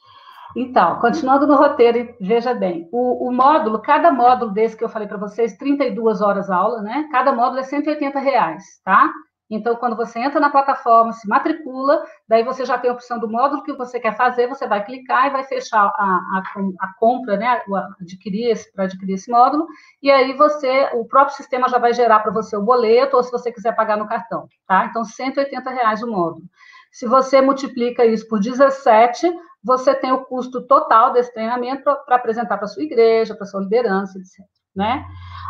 [0.56, 5.08] Então, continuando no roteiro, veja bem, o, o, módulo, cada módulo desse que eu falei
[5.08, 7.08] para vocês, 32 horas aula, né?
[7.10, 9.10] Cada módulo é 180 reais, tá?
[9.50, 13.28] Então, quando você entra na plataforma, se matricula, daí você já tem a opção do
[13.28, 16.42] módulo que você quer fazer, você vai clicar e vai fechar a, a,
[16.80, 17.60] a compra, né,
[18.00, 19.66] adquirir esse, para adquirir esse módulo,
[20.02, 23.30] e aí você, o próprio sistema já vai gerar para você o boleto, ou se
[23.30, 24.86] você quiser pagar no cartão, tá?
[24.86, 26.44] Então, 180 reais o módulo.
[26.90, 29.30] Se você multiplica isso por 17,
[29.64, 34.18] você tem o custo total desse treinamento para apresentar para sua igreja, para sua liderança,
[34.18, 34.44] etc.
[34.76, 35.06] Né?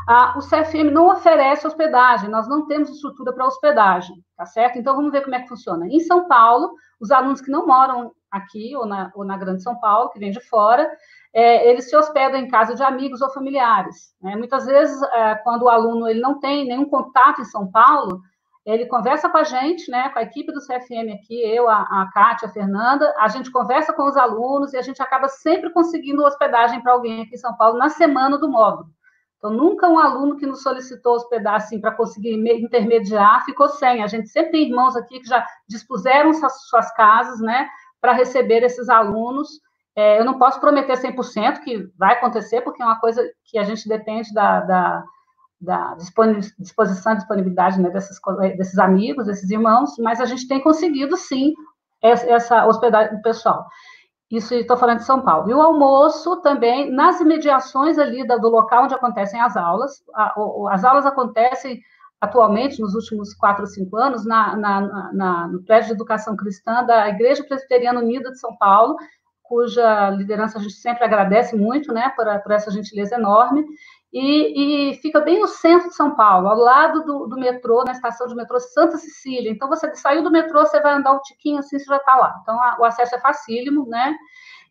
[0.07, 4.79] Ah, o CFM não oferece hospedagem, nós não temos estrutura para hospedagem, tá certo?
[4.79, 5.87] Então, vamos ver como é que funciona.
[5.87, 9.81] Em São Paulo, os alunos que não moram aqui ou na, ou na Grande São
[9.81, 10.91] Paulo, que vêm de fora,
[11.33, 14.15] é, eles se hospedam em casa de amigos ou familiares.
[14.23, 14.37] Né?
[14.37, 18.21] Muitas vezes, é, quando o aluno ele não tem nenhum contato em São Paulo,
[18.65, 22.11] ele conversa com a gente, né, com a equipe do CFM aqui, eu, a, a
[22.13, 26.25] Kátia, a Fernanda, a gente conversa com os alunos e a gente acaba sempre conseguindo
[26.25, 28.89] hospedagem para alguém aqui em São Paulo na semana do módulo.
[29.37, 34.03] Então, nunca um aluno que nos solicitou hospedar assim para conseguir intermediar ficou sem.
[34.03, 37.69] A gente sempre tem irmãos aqui que já dispuseram suas, casas, né,
[38.01, 39.61] para receber esses alunos.
[39.95, 43.65] É, eu não posso prometer 100% que vai acontecer, porque é uma coisa que a
[43.65, 45.05] gente depende da, da,
[45.65, 45.97] da
[46.59, 48.21] disposição e disponibilidade né, desses,
[48.57, 51.55] desses amigos, desses irmãos, mas a gente tem conseguido, sim,
[52.03, 53.67] essa hospedagem pessoal.
[54.31, 55.51] Isso estou falando de São Paulo.
[55.51, 60.03] E o almoço também nas imediações ali do local onde acontecem as aulas.
[60.71, 61.81] As aulas acontecem
[62.21, 66.85] atualmente, nos últimos quatro ou cinco anos, na, na, na, no prédio de educação cristã
[66.85, 68.97] da Igreja Presbiteriana Unida de São Paulo,
[69.43, 73.65] cuja liderança a gente sempre agradece muito, né, por, por essa gentileza enorme
[74.17, 77.91] e, e, fica bem no centro de São Paulo, ao lado do, do, metrô, na
[77.91, 79.51] estação de metrô Santa Cecília.
[79.51, 82.39] Então, você saiu do metrô, você vai andar um tiquinho assim, você já está lá.
[82.41, 84.15] Então, a, o acesso é facílimo, né?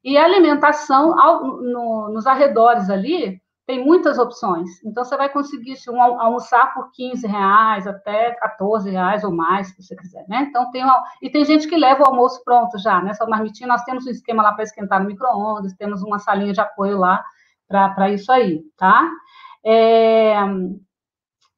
[0.02, 4.82] E a alimentação ao, no, nos arredores ali tem muitas opções.
[4.86, 9.68] Então, você vai conseguir se um, almoçar por 15 reais até 14 reais ou mais,
[9.68, 10.48] se você quiser, né?
[10.50, 13.12] Então, tem uma, e tem gente que leva o almoço pronto já, né?
[13.28, 13.68] marmitinha.
[13.68, 17.22] Nós temos um esquema lá para esquentar no micro-ondas, temos uma salinha de apoio lá
[17.68, 19.10] para isso aí, tá?
[19.65, 20.36] É,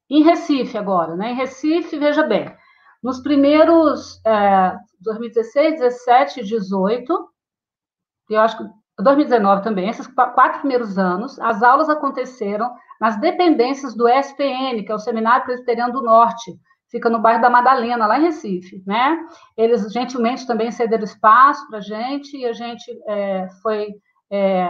[0.08, 1.32] em Recife agora, né?
[1.32, 2.54] Em Recife, veja bem,
[3.02, 7.28] nos primeiros é, 2016, 17 e 18,
[8.30, 8.64] eu acho que
[9.02, 14.94] 2019 também, esses quatro primeiros anos, as aulas aconteceram nas dependências do SPN, que é
[14.94, 16.58] o Seminário Presbiteriano do Norte,
[16.90, 19.18] fica no bairro da Madalena, lá em Recife, né?
[19.56, 23.94] Eles gentilmente também cederam espaço para a gente e a gente é, foi
[24.30, 24.68] é,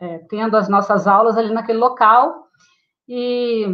[0.00, 2.46] é, tendo as nossas aulas ali naquele local.
[3.06, 3.66] E,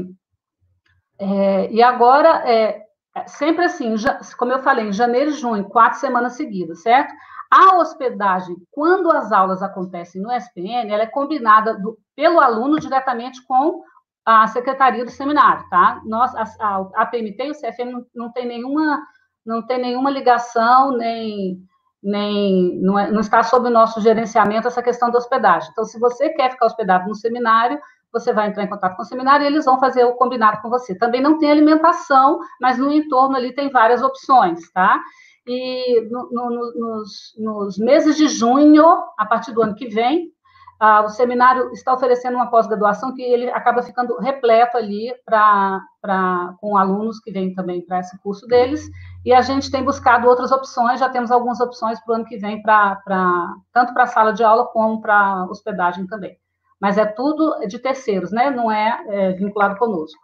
[1.18, 2.82] é, e agora, é,
[3.14, 7.14] é sempre assim, já, como eu falei, em janeiro e junho, quatro semanas seguidas, certo?
[7.50, 13.44] A hospedagem, quando as aulas acontecem no SPN, ela é combinada do, pelo aluno diretamente
[13.46, 13.82] com
[14.24, 16.02] a secretaria do seminário, tá?
[16.04, 19.00] Nós, a, a, a PMT e o CFM não, não tem nenhuma
[19.44, 21.62] não tem nenhuma ligação nem
[22.02, 25.70] nem não, é, não está sob o nosso gerenciamento essa questão da hospedagem.
[25.72, 27.78] Então, se você quer ficar hospedado no seminário,
[28.12, 30.70] você vai entrar em contato com o seminário e eles vão fazer o combinado com
[30.70, 30.96] você.
[30.96, 35.00] Também não tem alimentação, mas no entorno ali tem várias opções, tá?
[35.46, 38.84] E no, no, nos, nos meses de junho,
[39.18, 40.32] a partir do ano que vem,
[40.78, 46.54] ah, o seminário está oferecendo uma pós-graduação que ele acaba ficando repleto ali pra, pra,
[46.60, 48.86] com alunos que vêm também para esse curso deles,
[49.26, 52.38] e a gente tem buscado outras opções, já temos algumas opções para o ano que
[52.38, 56.38] vem, pra, pra tanto para a sala de aula como para hospedagem também.
[56.80, 58.50] Mas é tudo de terceiros, né?
[58.50, 60.20] não é, é vinculado conosco.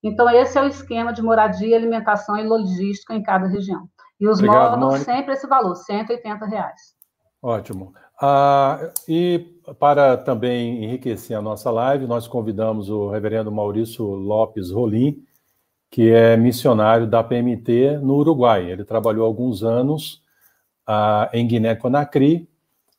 [0.00, 3.88] Então, esse é o esquema de moradia, alimentação e logística em cada região.
[4.20, 6.94] E os Obrigado, módulos sempre esse valor, 180 reais.
[7.42, 7.92] Ótimo.
[8.22, 15.24] Ah, e para também enriquecer a nossa live, nós convidamos o reverendo Maurício Lopes Rolim,
[15.94, 18.68] que é missionário da PMT no Uruguai.
[18.68, 20.20] Ele trabalhou alguns anos
[20.84, 22.48] ah, em Guiné-Conakry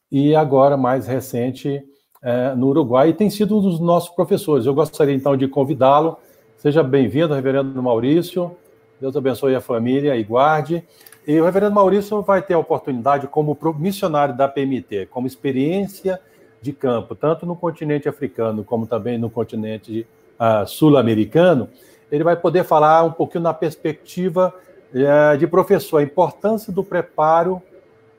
[0.10, 1.84] e agora, mais recente,
[2.24, 4.66] eh, no Uruguai, e tem sido um dos nossos professores.
[4.66, 6.18] Eu gostaria então de convidá-lo.
[6.56, 8.56] Seja bem-vindo, reverendo Maurício.
[9.02, 10.82] Deus abençoe a família e guarde.
[11.28, 16.18] E o reverendo Maurício vai ter a oportunidade, como missionário da PMT, como experiência
[16.62, 20.08] de campo, tanto no continente africano como também no continente
[20.40, 21.68] uh, sul-americano,
[22.16, 24.54] ele vai poder falar um pouquinho na perspectiva
[24.94, 27.62] uh, de professor, a importância do preparo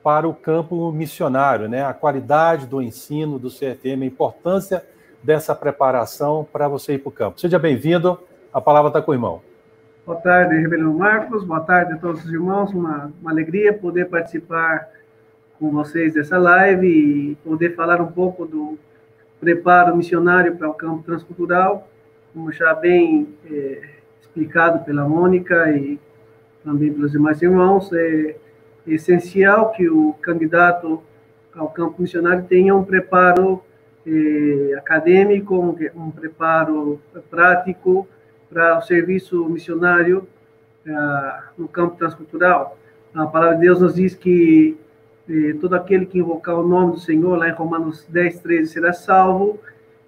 [0.03, 1.83] para o campo missionário, né?
[1.83, 4.85] a qualidade do ensino do CFM, a importância
[5.21, 7.39] dessa preparação para você ir para o campo.
[7.41, 8.17] Seja bem-vindo,
[8.53, 9.41] a palavra está com o irmão.
[10.05, 11.43] Boa tarde, Rebelião Marcos.
[11.43, 12.71] Boa tarde a todos os irmãos.
[12.71, 14.87] Uma, uma alegria poder participar
[15.59, 18.77] com vocês dessa live e poder falar um pouco do
[19.39, 21.87] preparo missionário para o campo transcultural,
[22.37, 23.81] como já bem é,
[24.21, 25.99] explicado pela Mônica e
[26.63, 28.35] também pelos demais irmãos, é
[28.85, 31.01] essencial que o candidato
[31.55, 33.63] ao campo missionário tenha um preparo
[34.05, 38.07] eh, acadêmico, um, um, preparo prático
[38.47, 40.27] para o serviço missionário
[40.85, 42.77] eh, no campo transcultural.
[43.15, 44.77] A palavra de Deus nos diz que
[45.27, 48.93] eh, todo aquele que invocar o nome do Senhor, lá em Romanos 10, 13, será
[48.93, 49.59] salvo.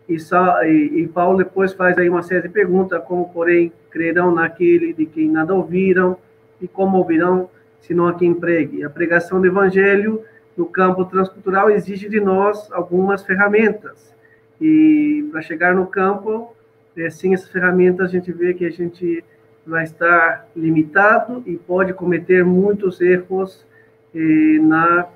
[0.09, 4.91] E, e, e Paulo depois faz aí uma série de perguntas, como, porém, crerão naquele
[4.91, 6.17] de quem nada ouviram,
[6.59, 7.47] e como ouvirão,
[7.79, 8.83] se não a quem pregue.
[8.83, 10.23] A pregação do evangelho
[10.57, 14.13] no campo transcultural exige de nós algumas ferramentas.
[14.59, 16.53] E para chegar no campo,
[16.97, 19.23] é, sem essas ferramentas, a gente vê que a gente
[19.65, 23.63] vai estar limitado e pode cometer muitos erros
[24.61, 25.07] na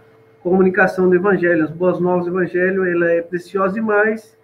[0.41, 1.63] comunicação do evangelho.
[1.63, 4.37] As boas novas do evangelho, ela é preciosa demais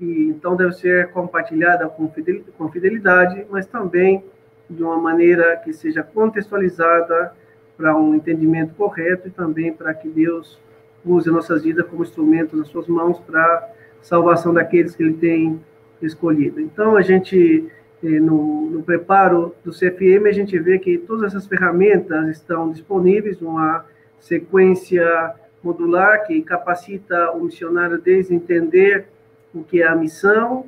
[0.00, 4.24] e então deve ser compartilhada com fidelidade, mas também
[4.68, 7.32] de uma maneira que seja contextualizada
[7.76, 10.58] para um entendimento correto e também para que Deus
[11.04, 13.68] use nossas vidas como instrumentos nas suas mãos para
[14.00, 15.60] salvação daqueles que ele tem
[16.00, 16.60] escolhido.
[16.60, 17.66] Então, a gente,
[18.02, 23.40] eh, no, no, preparo do CFM, a gente vê que todas essas ferramentas estão disponíveis,
[23.40, 23.84] uma
[24.18, 29.06] sequência modular que capacita o missionário desde entender
[29.54, 30.66] o que é a missão,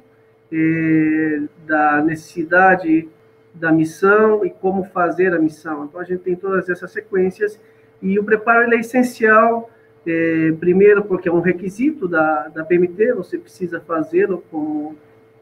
[0.52, 3.08] eh, da necessidade
[3.54, 5.84] da missão e como fazer a missão.
[5.84, 7.60] Então, a gente tem todas essas sequências
[8.00, 9.70] e o preparo ele é essencial,
[10.06, 14.96] é, primeiro, porque é um requisito da, da PMT, você precisa fazê-lo como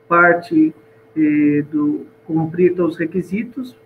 [0.06, 0.74] parte
[1.16, 3.76] é, do cumprir todos os requisitos,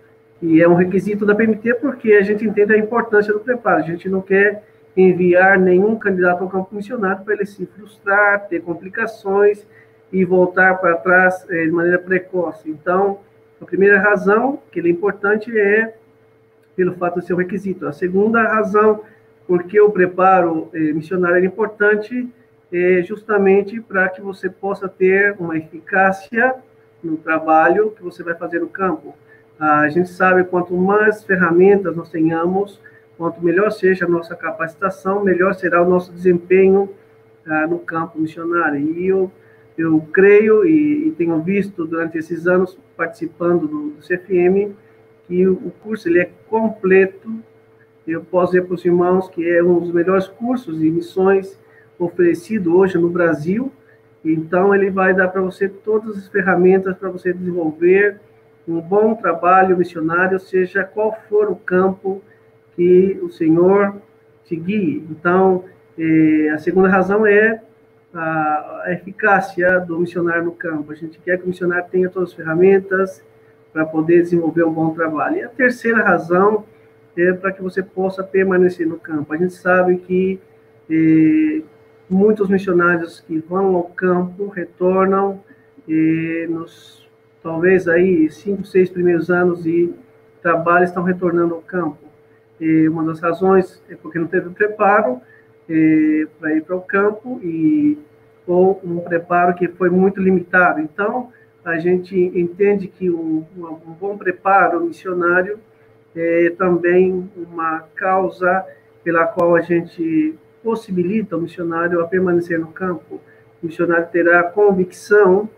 [0.41, 3.85] e é um requisito da PMT porque a gente entende a importância do preparo, a
[3.85, 4.63] gente não quer
[4.95, 9.65] enviar nenhum candidato ao campo missionário para ele se frustrar, ter complicações
[10.11, 12.69] e voltar para trás é, de maneira precoce.
[12.69, 13.19] Então,
[13.59, 15.95] a primeira razão que ele é importante é
[16.75, 17.87] pelo fato de ser um requisito.
[17.87, 19.01] A segunda razão
[19.47, 22.27] porque o preparo eh, missionário é importante
[22.71, 26.55] é justamente para que você possa ter uma eficácia
[27.03, 29.15] no trabalho que você vai fazer no campo.
[29.57, 32.81] A gente sabe quanto mais ferramentas nós tenhamos,
[33.17, 36.89] quanto melhor seja a nossa capacitação, melhor será o nosso desempenho
[37.45, 38.79] ah, no campo missionário.
[38.79, 39.31] E eu
[39.77, 44.73] eu creio e, e, tenho visto durante esses anos participando do, do CFM
[45.27, 47.29] que o, o, curso ele é completo.
[48.07, 51.59] Eu posso dizer para os irmãos que é um dos melhores cursos de missões
[51.99, 53.71] oferecido hoje no Brasil.
[54.23, 58.19] Então, ele vai dar para você todas as ferramentas para você desenvolver
[58.67, 62.23] um bom trabalho missionário, seja qual for o campo
[62.75, 63.95] que o Senhor
[64.45, 65.05] te guie.
[65.09, 65.63] Então,
[65.97, 67.61] eh, a segunda razão é
[68.13, 70.91] a, a eficácia do missionário no campo.
[70.91, 73.23] A gente quer que o missionário tenha todas as ferramentas
[73.73, 75.37] para poder desenvolver um bom trabalho.
[75.37, 76.63] E a terceira razão
[77.17, 79.33] é para que você possa permanecer no campo.
[79.33, 80.39] A gente sabe que
[80.89, 81.61] eh,
[82.09, 85.41] muitos missionários que vão ao campo retornam
[85.89, 87.05] eh, nos
[87.41, 89.93] talvez aí cinco, seis primeiros anos de
[90.41, 92.04] trabalho estão retornando ao campo.
[92.59, 95.21] E uma das razões é porque não teve preparo,
[95.69, 97.97] eh, para ir para o campo e
[98.47, 100.79] ou um preparo que foi muito limitado.
[100.79, 101.31] Então,
[101.63, 105.59] a gente entende que um, um bom preparo missionário
[106.15, 108.63] é também uma causa
[109.03, 113.19] pela qual a gente possibilita o missionário a permanecer no campo.
[113.61, 115.49] O missionário terá convicção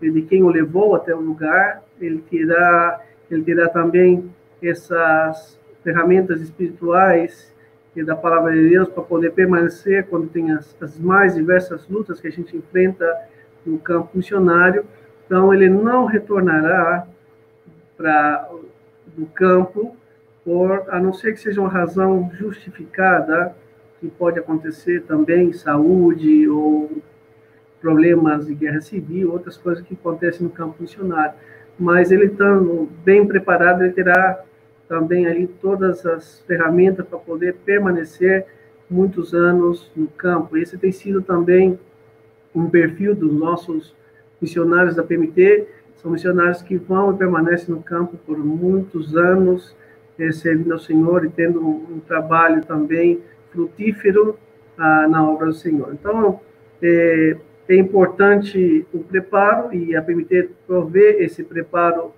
[0.00, 4.30] de quem o levou até o lugar, ele terá, ele terá também
[4.62, 7.54] essas ferramentas espirituais
[8.02, 12.26] da palavra de Deus para poder permanecer quando tem as, as mais diversas lutas que
[12.26, 13.06] a gente enfrenta
[13.64, 14.84] no campo missionário.
[15.24, 17.06] Então, ele não retornará
[17.96, 18.50] para
[19.16, 19.96] do campo,
[20.44, 23.54] por, a não ser que seja uma razão justificada,
[24.00, 26.90] que pode acontecer também, saúde ou
[27.80, 31.34] problemas de guerra civil, outras coisas que acontecem no campo missionário.
[31.78, 34.42] Mas ele estando bem preparado, ele terá
[34.94, 38.46] também ali todas as ferramentas para poder permanecer
[38.88, 40.56] muitos anos no campo.
[40.56, 41.76] Esse tem sido também
[42.54, 43.92] um perfil dos nossos
[44.40, 49.74] missionários da PMT, são missionários que vão e permanecem no campo por muitos anos,
[50.16, 54.38] eh, servindo ao Senhor e tendo um, trabalho também frutífero
[54.78, 55.92] ah, na obra do Senhor.
[55.92, 56.38] Então,
[56.80, 57.36] é,
[57.68, 62.12] é importante o preparo e a PMT prover esse preparo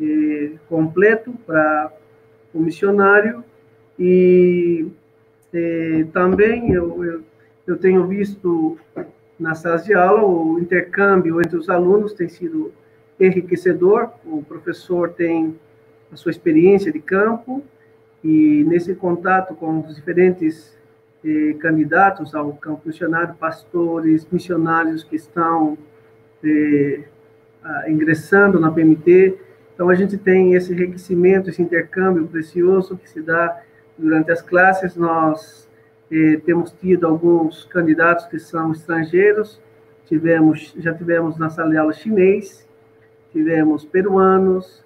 [0.00, 1.92] eh, completo para
[2.54, 3.44] o missionário
[3.98, 4.86] e,
[6.12, 7.22] também eu, eu,
[7.66, 8.78] eu, tenho visto
[9.38, 12.72] na sala de aula o intercâmbio entre os alunos tem sido
[13.20, 15.54] enriquecedor, o professor tem
[16.10, 17.62] a sua experiência de campo
[18.24, 20.76] e nesse contato com os diferentes
[21.24, 25.76] eh, candidatos ao campo missionário, pastores, missionários que estão
[26.42, 27.00] eh,
[27.88, 29.38] ingressando na PMT,
[29.82, 33.60] então a gente tem esse enriquecimento, esse intercâmbio precioso que se dá
[33.98, 34.94] durante as classes.
[34.94, 35.68] Nós
[36.08, 39.60] eh, temos tido alguns candidatos que são estrangeiros,
[40.06, 42.64] tivemos, já tivemos na sala de aula chinês,
[43.32, 44.84] tivemos peruanos,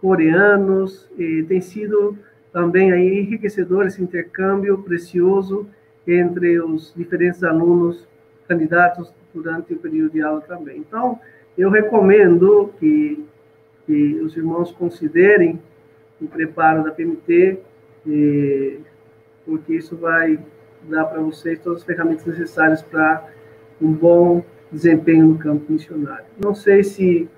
[0.00, 2.18] coreanos, e tem sido
[2.52, 5.68] também aí enriquecedor esse intercâmbio precioso
[6.04, 8.08] entre os diferentes alunos
[8.48, 10.78] candidatos durante o período de aula também.
[10.78, 11.20] Então,
[11.56, 13.24] eu recomendo que,
[13.86, 15.60] que os irmãos considerem
[16.20, 17.58] o preparo da PMT,
[18.06, 18.78] e,
[19.44, 20.38] porque isso vai
[20.84, 23.26] dar para vocês todas as ferramentas necessárias para
[23.80, 26.24] um bom desempenho no campo missionário.
[26.42, 27.28] Não sei se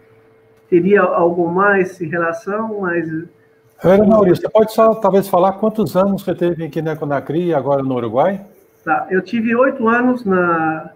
[0.68, 3.08] teria algo mais em relação, mas...
[3.82, 7.54] Ana Maurício, você pode só talvez falar quantos anos você teve aqui na Conacri e
[7.54, 8.40] agora no Uruguai?
[8.84, 10.90] Tá, eu tive oito anos na,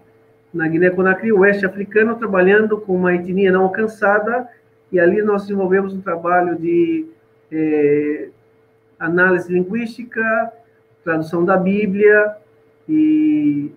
[0.53, 4.47] na Guiné-Conakry, oeste africano, trabalhando com uma etnia não alcançada,
[4.91, 7.05] e ali nós desenvolvemos um trabalho de
[7.51, 8.29] é,
[8.99, 10.51] análise linguística,
[11.03, 12.35] tradução da Bíblia
[12.87, 13.71] e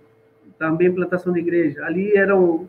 [0.58, 1.84] também plantação de igreja.
[1.84, 2.66] Ali era um,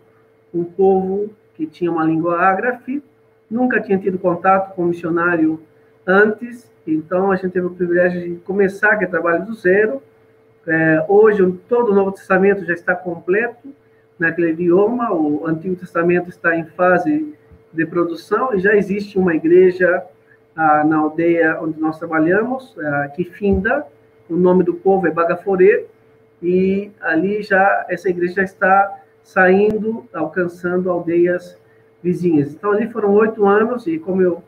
[0.53, 3.01] um povo que tinha uma língua ágrafe,
[3.49, 5.61] nunca tinha tido contato com missionário
[6.05, 10.01] antes, então a gente teve o privilégio de começar aquele trabalho do zero.
[10.65, 13.73] É, hoje, todo o Novo Testamento já está completo
[14.17, 17.33] naquele idioma, o Antigo Testamento está em fase
[17.73, 20.03] de produção e já existe uma igreja
[20.55, 23.85] ah, na aldeia onde nós trabalhamos, ah, que finda,
[24.29, 25.85] o nome do povo é Bagaforê,
[26.41, 31.57] e ali já essa igreja já está saindo, alcançando aldeias
[32.01, 32.53] vizinhas.
[32.53, 34.43] Então, ali foram oito anos, e como eu,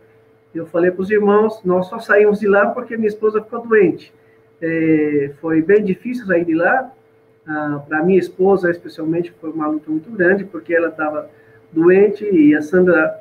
[0.54, 4.14] eu falei para os irmãos, nós só saímos de lá porque minha esposa ficou doente.
[4.62, 6.92] É, foi bem difícil sair de lá,
[7.48, 11.30] ah, para minha esposa, especialmente, foi uma luta muito grande, porque ela estava
[11.76, 13.20] doente e a Sandra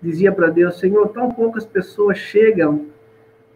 [0.00, 2.86] dizia para Deus: Senhor, tão poucas pessoas chegam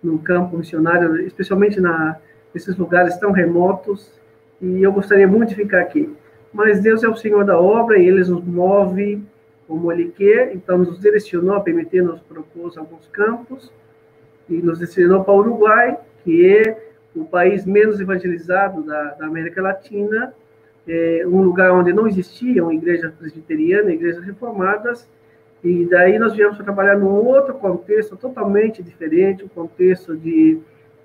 [0.03, 2.17] no campo missionário, especialmente na,
[2.53, 4.21] nesses lugares tão remotos,
[4.61, 6.13] e eu gostaria muito de ficar aqui.
[6.53, 9.23] Mas Deus é o Senhor da obra e Ele nos move
[9.67, 13.73] como Ele quer, então nos direcionou, a PMT nos propôs alguns campos
[14.49, 19.63] e nos destinou para o Uruguai, que é o país menos evangelizado da, da América
[19.63, 20.35] Latina,
[20.87, 25.09] é, um lugar onde não existiam igrejas presbiterianas, igrejas reformadas,
[25.63, 30.59] e daí nós viemos para trabalhar num outro contexto totalmente diferente, um contexto de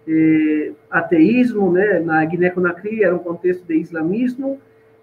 [0.07, 1.99] é, ateísmo, né?
[1.99, 4.59] Na Guiné-Conakry era um contexto de islamismo,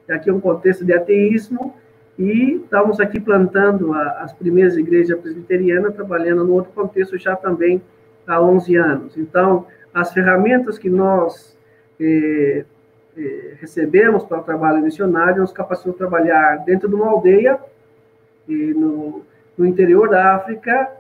[0.09, 1.75] aqui é um contexto de ateísmo,
[2.19, 7.81] e estamos aqui plantando a, as primeiras igrejas presbiterianas, trabalhando no outro contexto já também
[8.27, 9.17] há 11 anos.
[9.17, 11.57] Então, as ferramentas que nós
[12.01, 12.65] eh,
[13.61, 17.59] recebemos para o trabalho missionário nos capacitam a trabalhar dentro de uma aldeia,
[18.49, 19.23] e no,
[19.57, 20.91] no interior da África,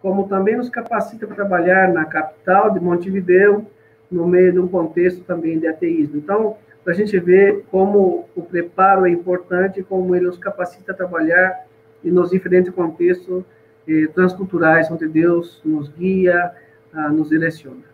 [0.00, 3.66] como também nos capacita para trabalhar na capital de Montevideo,
[4.10, 6.18] no meio de um contexto também de ateísmo.
[6.18, 10.94] Então, para a gente ver como o preparo é importante, como ele nos capacita a
[10.94, 11.66] trabalhar
[12.02, 13.42] e nos diferentes contextos
[13.88, 16.52] eh, transculturais, onde Deus nos guia,
[16.92, 17.93] ah, nos direciona.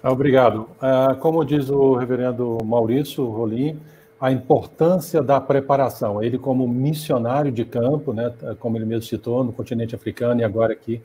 [0.00, 0.68] Tá, obrigado.
[0.80, 3.80] Ah, como diz o reverendo Maurício Rolim,
[4.20, 6.22] a importância da preparação.
[6.22, 10.72] Ele, como missionário de campo, né, como ele mesmo citou, no continente africano e agora
[10.72, 11.02] aqui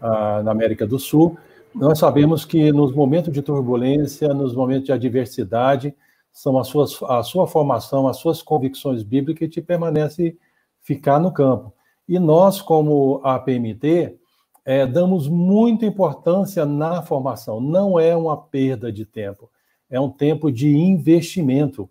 [0.00, 1.38] ah, na América do Sul,
[1.74, 5.94] nós sabemos que nos momentos de turbulência, nos momentos de adversidade,
[6.30, 10.36] são as suas, a sua formação, as suas convicções bíblicas que te permanece
[10.82, 11.72] ficar no campo.
[12.06, 14.18] E nós, como a PMT,
[14.64, 17.60] é, damos muita importância na formação.
[17.60, 19.50] Não é uma perda de tempo,
[19.90, 21.88] é um tempo de investimento.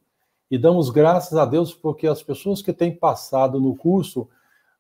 [0.49, 4.28] E damos graças a Deus porque as pessoas que têm passado no curso,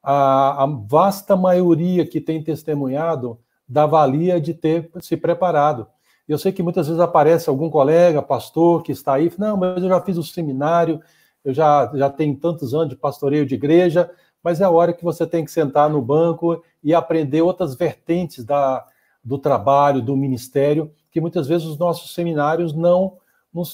[0.01, 5.87] a, a vasta maioria que tem testemunhado, da valia de ter se preparado.
[6.27, 9.89] Eu sei que muitas vezes aparece algum colega, pastor, que está aí, não, mas eu
[9.89, 11.01] já fiz o seminário,
[11.43, 14.09] eu já, já tenho tantos anos de pastoreio de igreja,
[14.43, 18.43] mas é a hora que você tem que sentar no banco e aprender outras vertentes
[18.43, 18.85] da,
[19.23, 23.17] do trabalho, do ministério, que muitas vezes os nossos seminários não,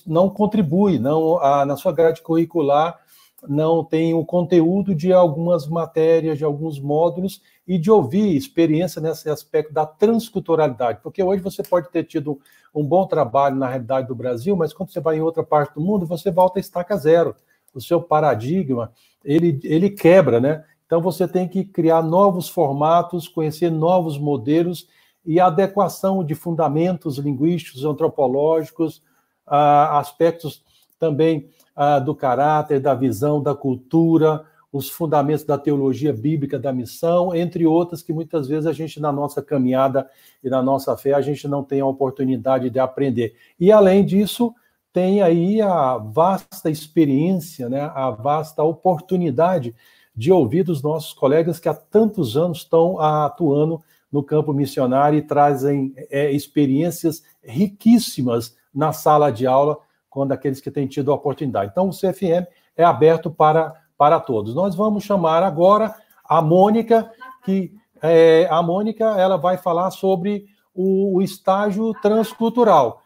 [0.05, 2.99] não, contribuem, não, a, na sua grade curricular
[3.47, 9.29] não tem o conteúdo de algumas matérias, de alguns módulos, e de ouvir experiência nesse
[9.29, 12.39] aspecto da transculturalidade, porque hoje você pode ter tido
[12.73, 15.81] um bom trabalho na realidade do Brasil, mas quando você vai em outra parte do
[15.81, 17.35] mundo, você volta a estaca zero.
[17.71, 18.91] O seu paradigma,
[19.23, 20.63] ele, ele quebra, né?
[20.85, 24.87] Então você tem que criar novos formatos, conhecer novos modelos
[25.25, 29.03] e adequação de fundamentos linguísticos, antropológicos,
[29.45, 30.63] ah, aspectos
[30.97, 37.35] também ah, do caráter, da visão, da cultura, os fundamentos da teologia bíblica da missão,
[37.35, 40.07] entre outras que muitas vezes a gente, na nossa caminhada
[40.43, 43.35] e na nossa fé, a gente não tem a oportunidade de aprender.
[43.59, 44.53] E, além disso,
[44.91, 49.75] tem aí a vasta experiência, né, a vasta oportunidade
[50.15, 53.81] de ouvir dos nossos colegas que há tantos anos estão atuando
[54.11, 59.77] no campo missionário e trazem é, experiências riquíssimas na sala de aula,
[60.09, 61.71] quando aqueles que têm tido a oportunidade.
[61.71, 64.55] Então, o CFM é aberto para para todos.
[64.55, 67.11] Nós vamos chamar agora a Mônica,
[67.43, 70.45] que é, a Mônica ela vai falar sobre
[70.81, 73.03] o, o estágio transcultural.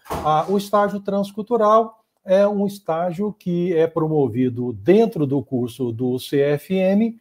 [0.48, 7.18] O estágio transcultural é um estágio que é promovido dentro do curso do CFM.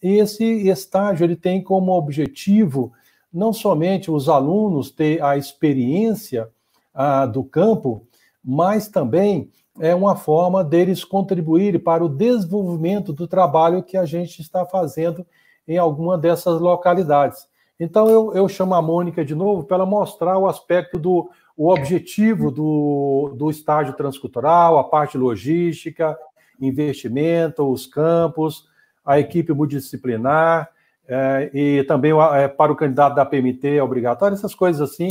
[0.00, 2.92] Esse estágio ele tem como objetivo
[3.30, 6.48] não somente os alunos ter a experiência
[6.94, 8.06] ah, do campo,
[8.42, 14.40] mas também é uma forma deles contribuírem para o desenvolvimento do trabalho que a gente
[14.40, 15.26] está fazendo
[15.68, 17.49] em alguma dessas localidades.
[17.80, 21.70] Então, eu, eu chamo a Mônica de novo para ela mostrar o aspecto do o
[21.70, 26.16] objetivo do, do estágio transcultural, a parte logística,
[26.58, 28.66] investimento, os campos,
[29.04, 30.70] a equipe multidisciplinar,
[31.06, 35.08] é, e também é, para o candidato da PMT é obrigatório, essas coisas assim.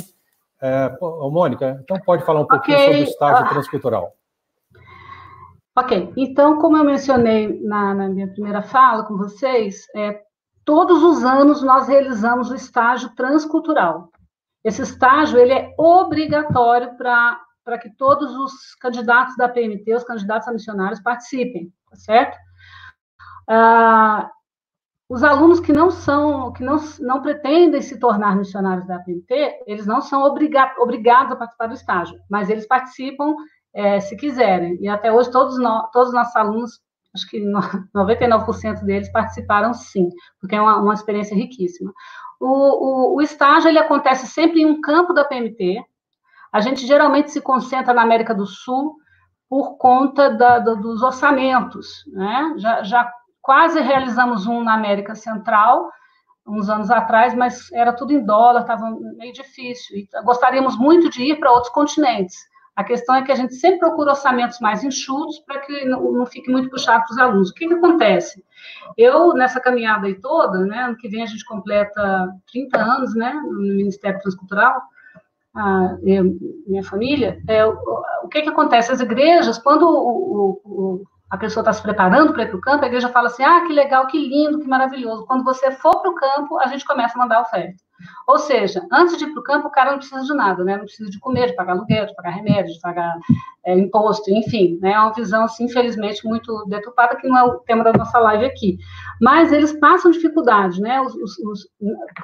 [0.62, 2.88] É, Mônica, então pode falar um pouquinho okay.
[2.88, 3.50] sobre o estágio ah.
[3.50, 4.14] transcultural.
[5.78, 10.20] Ok, então, como eu mencionei na, na minha primeira fala com vocês, é,
[10.70, 14.12] todos os anos nós realizamos o estágio transcultural.
[14.64, 20.54] Esse estágio ele é obrigatório para que todos os candidatos da PMT, os candidatos a
[20.54, 22.38] missionários, participem, tá certo?
[23.50, 24.30] Ah,
[25.10, 29.88] os alunos que não são, que não, não pretendem se tornar missionários da PMT, eles
[29.88, 33.36] não são obriga obrigados a participar do estágio, mas eles participam
[33.74, 34.78] é, se quiserem.
[34.80, 36.80] E até hoje todos, nós, todos os nossos alunos,
[37.14, 37.40] acho que
[37.96, 41.92] 99% deles participaram sim, porque é uma, uma experiência riquíssima.
[42.40, 45.84] O, o, o, estágio ele acontece sempre em um campo da PMT.
[46.52, 48.96] A gente geralmente se concentra na América do Sul
[49.50, 52.06] por conta da, do, dos orçamentos.
[52.14, 52.54] Né?
[52.58, 55.90] Já, já quase realizamos um na América Central,
[56.48, 59.98] uns anos atrás, mas era tudo em dólar, estava meio difícil.
[59.98, 62.38] E gostaríamos muito de ir para outros continentes.
[62.80, 66.26] A questão é que a gente sempre procura orçamentos mais enxutos para que não, não,
[66.26, 67.50] fique muito puxado para os alunos.
[67.50, 68.42] O que, que acontece?
[68.98, 73.34] Eu, nessa caminhada aí toda, né, ano que vem a gente completa 30 anos né,
[73.34, 74.82] no Ministério Transcultural,
[75.54, 77.78] a, eu, minha família, é, o,
[78.24, 78.94] o que, que acontece?
[78.94, 82.86] As igrejas, quando o, o, a pessoa está se preparando para ir para o campo,
[82.86, 85.26] a igreja fala assim: ah, que legal, que lindo, que maravilhoso.
[85.26, 87.76] Quando você for para o campo, a gente começa a mandar oferta.
[88.28, 90.78] Ou seja, antes de ir para o campo, o cara não precisa de nada, né?
[90.78, 93.18] Não precisa de comer, de pagar aluguel, de pagar remédio, de pagar
[93.66, 94.92] é, imposto, enfim, né?
[94.92, 98.46] É uma visão, assim, infelizmente, muito deturpada, que não é o tema da nossa live
[98.46, 98.78] aqui.
[99.22, 101.02] Mas eles passam dificuldade, né?
[101.02, 101.68] Os, os, os,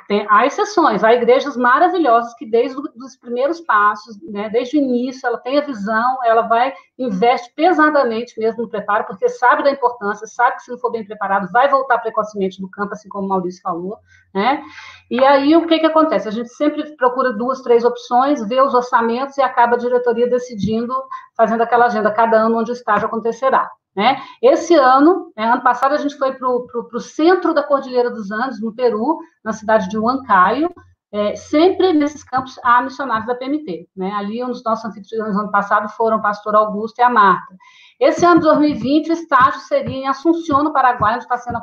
[0.08, 4.50] tem, há exceções, há igrejas maravilhosas que desde os primeiros passos, né?
[4.50, 9.28] Desde o início, ela tem a visão, ela vai, investe pesadamente mesmo no preparo, porque
[9.28, 12.94] sabe da importância, sabe que se não for bem preparado, vai voltar precocemente do campo,
[12.94, 13.98] assim como o Maurício falou,
[14.36, 14.62] né?
[15.10, 16.28] E aí, o que que acontece?
[16.28, 20.94] A gente sempre procura duas, três opções, vê os orçamentos e acaba a diretoria decidindo,
[21.38, 23.70] fazendo aquela agenda cada ano onde o estágio acontecerá.
[23.96, 24.22] Né?
[24.42, 28.62] Esse ano, né, ano passado, a gente foi para o centro da Cordilheira dos Andes,
[28.62, 30.70] no Peru, na cidade de Huancayo,
[31.12, 33.88] é, sempre nesses campos há missionários da PMT.
[33.96, 34.12] Né?
[34.12, 37.56] Ali, um dos nossos anfitriões ano passado foram o pastor Augusto e a Marta.
[38.00, 41.60] Esse ano de 2020, o estágio seria em Assunção, no Paraguai, onde está sendo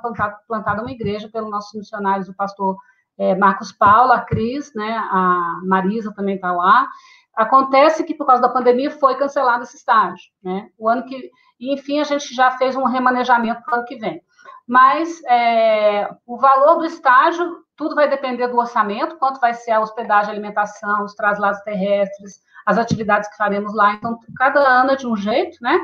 [0.48, 2.76] plantada uma igreja pelos nossos missionários, o pastor
[3.18, 6.88] é, Marcos Paulo, a Cris, né, a Marisa também está lá.
[7.34, 10.30] Acontece que, por causa da pandemia, foi cancelado esse estágio.
[10.42, 10.68] Né?
[10.78, 11.30] O ano que,
[11.60, 14.22] e, enfim, a gente já fez um remanejamento para o ano que vem.
[14.66, 19.80] Mas é, o valor do estágio, tudo vai depender do orçamento, quanto vai ser a
[19.80, 23.94] hospedagem, alimentação, os traslados terrestres, as atividades que faremos lá.
[23.94, 25.78] Então, cada ano é de um jeito, né?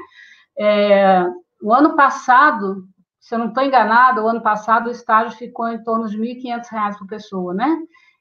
[0.59, 1.25] É,
[1.63, 2.85] o ano passado,
[3.21, 6.41] se eu não estou enganada, o ano passado o estágio ficou em torno de R$
[6.41, 7.77] 1.500 por pessoa, né?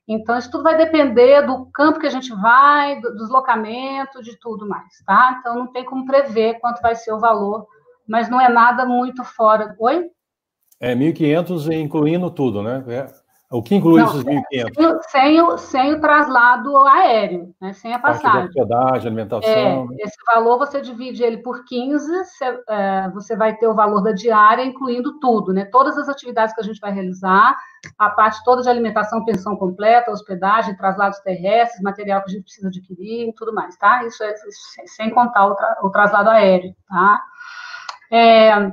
[0.08, 4.68] Então, isso tudo vai depender do campo que a gente vai, do deslocamento, de tudo
[4.68, 5.38] mais, tá?
[5.39, 7.68] Então, não tem como prever quanto vai ser o valor,
[8.08, 9.76] mas não é nada muito fora.
[9.78, 10.10] Oi?
[10.80, 12.84] É 1.500 incluindo tudo, né?
[12.88, 13.08] É
[13.50, 15.02] O que inclui Não, esses 1.500?
[15.10, 17.74] Sem, o, sem o traslado aéreo, né?
[17.74, 18.46] sem a passagem.
[18.46, 19.50] hospedagem, alimentação.
[19.50, 19.96] É, né?
[20.00, 24.12] Esse valor você divide ele por 15, você, é, você vai ter o valor da
[24.12, 25.66] diária, incluindo tudo, né?
[25.66, 27.58] Todas as atividades que a gente vai realizar,
[27.98, 32.68] a parte toda de alimentação, pensão completa, hospedagem, traslados terrestres, material que a gente precisa
[32.68, 34.04] adquirir e tudo mais, tá?
[34.04, 34.36] Isso é
[34.86, 37.22] sem contar o, tra, o traslado aéreo, tá?
[38.12, 38.72] É,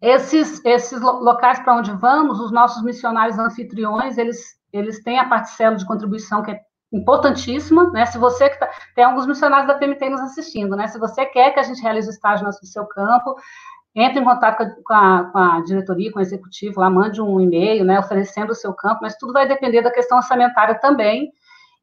[0.00, 5.76] esses, esses locais para onde vamos, os nossos missionários anfitriões, eles, eles têm a parcela
[5.76, 6.60] de contribuição que é
[6.92, 8.06] importantíssima, né?
[8.06, 10.86] Se você que tá, tem alguns missionários da PMT nos assistindo, né?
[10.86, 13.36] Se você quer que a gente realize o estágio no seu campo,
[13.94, 17.84] entre em contato com a, com a, diretoria, com o executivo, lá mande um e-mail,
[17.84, 21.32] né, oferecendo o seu campo, mas tudo vai depender da questão orçamentária também,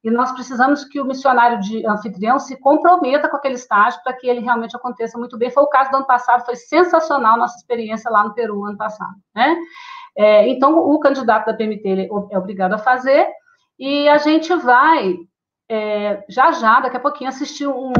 [0.05, 4.27] e nós precisamos que o missionário de anfitrião se comprometa com aquele estágio para que
[4.27, 5.49] ele realmente aconteça muito bem.
[5.49, 9.15] Foi o caso do ano passado, foi sensacional nossa experiência lá no Peru ano passado,
[9.33, 9.57] né?
[10.15, 13.27] É, então, o candidato da PMT é obrigado a fazer,
[13.79, 15.17] e a gente vai
[15.67, 17.91] é, já já, daqui a pouquinho, assistir um,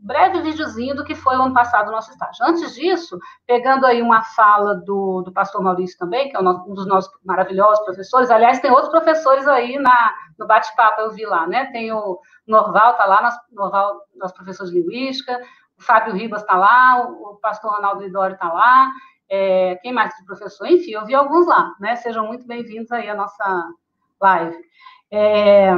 [0.00, 2.44] breve videozinho do que foi o ano passado o nosso estágio.
[2.44, 6.86] Antes disso, pegando aí uma fala do, do pastor Maurício também, que é um dos
[6.86, 11.66] nossos maravilhosos professores, aliás, tem outros professores aí na, no bate-papo, eu vi lá, né?
[11.66, 15.40] Tem o Norval, está lá, nosso, Norval, nosso professor de linguística,
[15.78, 18.90] o Fábio Ribas está lá, o, o pastor Ronaldo Lidório está lá,
[19.28, 20.66] é, quem mais de professor?
[20.66, 21.96] Enfim, eu vi alguns lá, né?
[21.96, 23.68] Sejam muito bem-vindos aí à nossa
[24.20, 24.56] live.
[25.10, 25.72] É,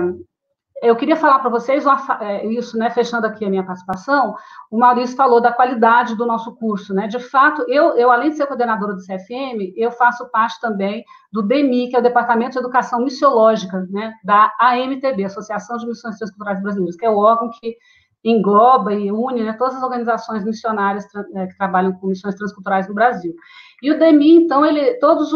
[0.83, 1.85] eu queria falar para vocês
[2.20, 4.35] é, isso, né, fechando aqui a minha participação,
[4.70, 8.37] o Maurício falou da qualidade do nosso curso, né, de fato, eu, eu além de
[8.37, 12.59] ser coordenadora do CFM, eu faço parte também do DEMI, que é o Departamento de
[12.59, 17.76] Educação Missiológica, né, da AMTB, Associação de Missões Transculturais Brasileiras, que é o órgão que
[18.24, 22.95] engloba e une né, todas as organizações missionárias é, que trabalham com missões transculturais no
[22.95, 23.35] Brasil.
[23.81, 25.33] E o DEMI, então, ele, todas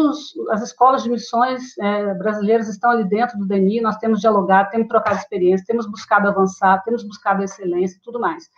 [0.51, 4.87] as escolas de missões é, brasileiras estão ali dentro do DEMI, nós temos dialogado, temos
[4.87, 8.49] trocado experiência, temos buscado avançar, temos buscado excelência e tudo mais.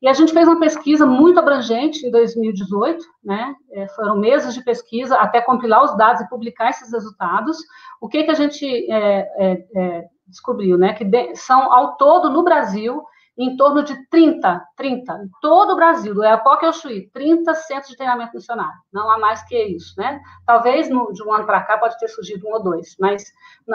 [0.00, 3.54] E a gente fez uma pesquisa muito abrangente em 2018, né?
[3.72, 7.56] É, foram meses de pesquisa até compilar os dados e publicar esses resultados.
[8.00, 10.94] O que, que a gente é, é, é descobriu, né?
[10.94, 13.02] Que de, são, ao todo, no Brasil,
[13.36, 17.90] em torno de 30, 30, em todo o Brasil, do Eapoc ao Chuí, 30 centros
[17.90, 18.78] de treinamento missionário.
[18.92, 20.20] Não há mais que isso, né?
[20.46, 23.24] Talvez no, de um ano para cá pode ter surgido um ou dois, mas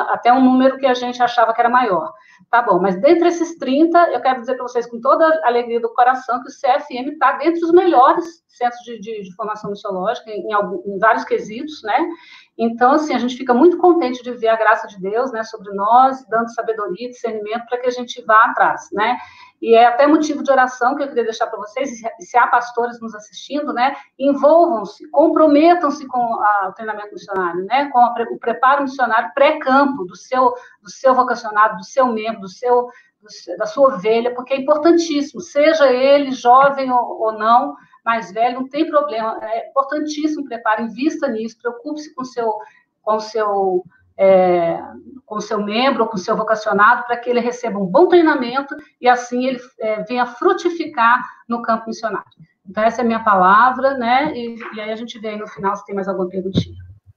[0.10, 2.14] até um número que a gente achava que era maior.
[2.50, 5.80] Tá bom, mas dentre esses 30, eu quero dizer para vocês com toda a alegria
[5.80, 10.30] do coração que o CFM está dentre os melhores centros de, de, de formação missiológica
[10.30, 12.08] em, em, algum, em vários quesitos, né?
[12.58, 15.74] Então, assim, a gente fica muito contente de ver a graça de Deus, né, sobre
[15.74, 19.18] nós, dando sabedoria e discernimento para que a gente vá atrás, né?
[19.62, 23.00] E é até motivo de oração que eu queria deixar para vocês, se há pastores
[23.02, 28.84] nos assistindo, né, envolvam-se, comprometam-se com a, o treinamento missionário, né, com a, o preparo
[28.84, 32.88] missionário pré-campo do seu, do seu vocacionado, do seu membro, do seu,
[33.22, 38.62] do, da sua ovelha, porque é importantíssimo, seja ele jovem ou, ou não, mais velho,
[38.62, 42.54] não tem problema, é importantíssimo preparo, invista nisso, preocupe-se com seu,
[43.02, 43.84] com seu
[44.20, 44.78] é,
[45.26, 49.08] com seu membro, com o seu vocacionado, para que ele receba um bom treinamento e
[49.08, 52.28] assim ele é, venha frutificar no campo missionário.
[52.68, 54.34] Então, essa é a minha palavra, né?
[54.36, 56.76] E, e aí a gente vê aí no final se tem mais alguma perguntinha.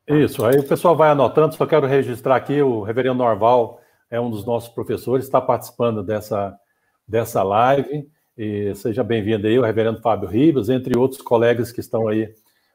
[0.09, 3.81] Isso, aí o pessoal vai anotando, só quero registrar aqui, o reverendo Norval
[4.11, 6.55] é um dos nossos professores, está participando dessa,
[7.07, 8.09] dessa live.
[8.37, 12.33] E seja bem-vindo aí, o reverendo Fábio Ribas, entre outros colegas que estão aí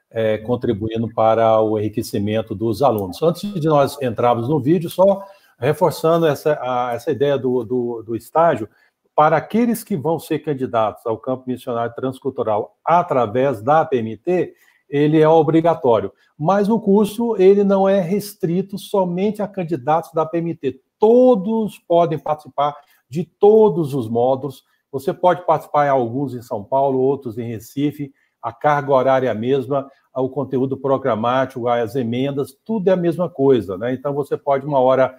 [0.10, 3.22] é, contribuindo para o enriquecimento dos alunos.
[3.22, 5.24] Antes de nós entrarmos no vídeo, só
[5.60, 8.70] reforçando essa, a, essa ideia do, do, do estágio,
[9.16, 14.54] para aqueles que vão ser candidatos ao campo missionário transcultural através da PMT,
[14.88, 16.14] ele é obrigatório.
[16.38, 20.80] Mas o curso ele não é restrito somente a candidatos da PMT.
[21.00, 22.76] Todos podem participar
[23.10, 28.14] de todos os módulos você pode participar em alguns em São Paulo, outros em Recife,
[28.48, 33.30] a carga horária é a mesma, o conteúdo programático, as emendas, tudo é a mesma
[33.30, 33.94] coisa, né?
[33.94, 35.14] Então você pode uma hora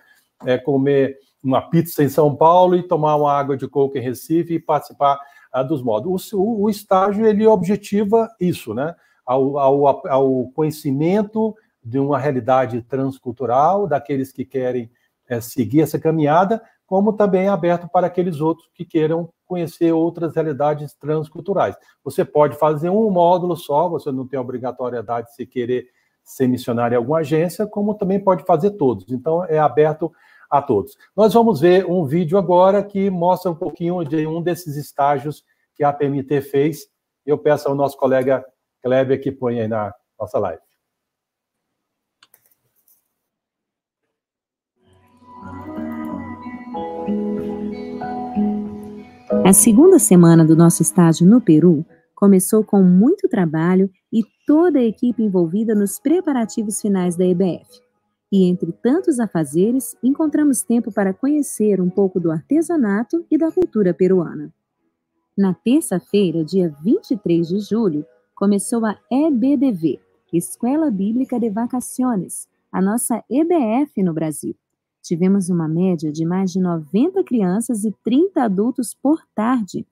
[0.46, 4.54] é, comer uma pizza em São Paulo e tomar uma água de coco em Recife
[4.54, 5.20] e participar
[5.52, 6.32] ah, dos módulos.
[6.32, 8.94] O, o, estágio ele objetiva isso, né?
[9.26, 11.54] Ao, ao, ao, conhecimento
[11.84, 14.90] de uma realidade transcultural daqueles que querem
[15.28, 20.34] é, seguir essa caminhada, como também é aberto para aqueles outros que queiram conhecer outras
[20.34, 21.76] realidades transculturais.
[22.02, 25.86] Você pode fazer um módulo só, você não tem obrigatoriedade de se querer
[26.24, 29.04] ser missionário em alguma agência, como também pode fazer todos.
[29.10, 30.10] Então, é aberto
[30.50, 30.96] a todos.
[31.14, 35.84] Nós vamos ver um vídeo agora que mostra um pouquinho de um desses estágios que
[35.84, 36.88] a PMT fez.
[37.24, 38.42] Eu peço ao nosso colega
[38.82, 40.67] Kleber que ponha aí na nossa live.
[49.48, 51.82] A segunda semana do nosso estágio no Peru
[52.14, 57.80] começou com muito trabalho e toda a equipe envolvida nos preparativos finais da EBF.
[58.30, 63.94] E entre tantos afazeres, encontramos tempo para conhecer um pouco do artesanato e da cultura
[63.94, 64.52] peruana.
[65.34, 69.98] Na terça-feira, dia 23 de julho, começou a EBDV,
[70.30, 74.54] Escola Bíblica de Vacaciones, a nossa EBF no Brasil.
[75.02, 79.86] Tivemos uma média de mais de 90 crianças e 30 adultos por tarde.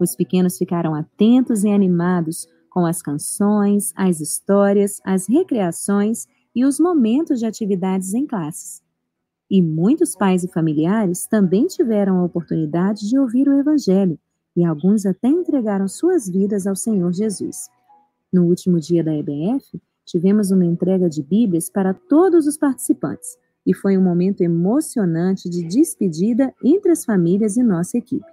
[0.00, 6.78] Os pequenos ficaram atentos e animados com as canções, as histórias, as recreações e os
[6.78, 8.82] momentos de atividades em classes.
[9.50, 14.18] E muitos pais e familiares também tiveram a oportunidade de ouvir o Evangelho
[14.54, 17.70] e alguns até entregaram suas vidas ao Senhor Jesus.
[18.32, 23.38] No último dia da EBF, tivemos uma entrega de Bíblias para todos os participantes
[23.68, 28.24] e foi um momento emocionante de despedida entre as famílias e nossa equipe.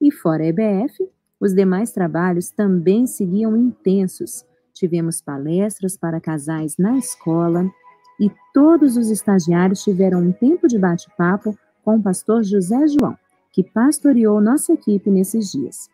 [0.00, 1.06] E fora a EBF,
[1.38, 4.42] os demais trabalhos também seguiam intensos.
[4.72, 7.70] Tivemos palestras para casais na escola
[8.18, 11.54] e todos os estagiários tiveram um tempo de bate-papo
[11.84, 13.18] com o pastor José João
[13.52, 15.90] que pastoreou nossa equipe nesses dias.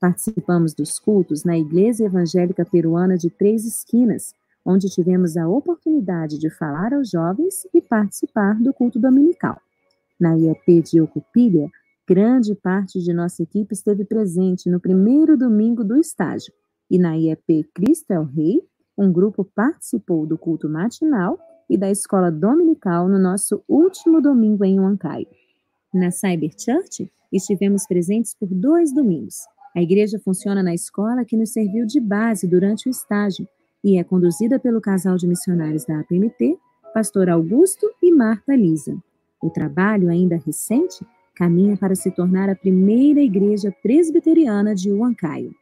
[0.00, 4.34] Participamos dos cultos na Igreja Evangélica Peruana de Três Esquinas,
[4.68, 9.58] onde tivemos a oportunidade de falar aos jovens e participar do culto dominical.
[10.20, 11.70] Na IEP de Ocupilha,
[12.06, 16.52] grande parte de nossa equipe esteve presente no primeiro domingo do estágio,
[16.90, 18.60] e na IEP Cristo é o Rei,
[18.96, 21.38] um grupo participou do culto matinal
[21.70, 25.28] e da escola dominical no nosso último domingo em Huancaio.
[25.94, 29.36] Na Cyber Church, estivemos presentes por dois domingos.
[29.74, 33.48] A igreja funciona na escola que nos serviu de base durante o estágio
[33.82, 36.58] e é conduzida pelo casal de missionários da APMT,
[36.92, 38.96] pastor Augusto e Marta Lisa.
[39.40, 45.54] O trabalho, ainda recente, caminha para se tornar a primeira igreja presbiteriana de Huancaio.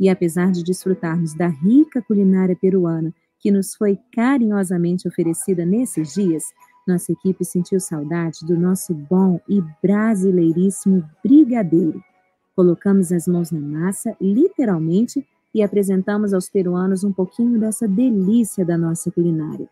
[0.00, 6.44] E apesar de desfrutarmos da rica culinária peruana que nos foi carinhosamente oferecida nesses dias,
[6.86, 12.02] nossa equipe sentiu saudade do nosso bom e brasileiríssimo brigadeiro.
[12.56, 18.76] Colocamos as mãos na massa, literalmente, e apresentamos aos peruanos um pouquinho dessa delícia da
[18.76, 19.68] nossa culinária.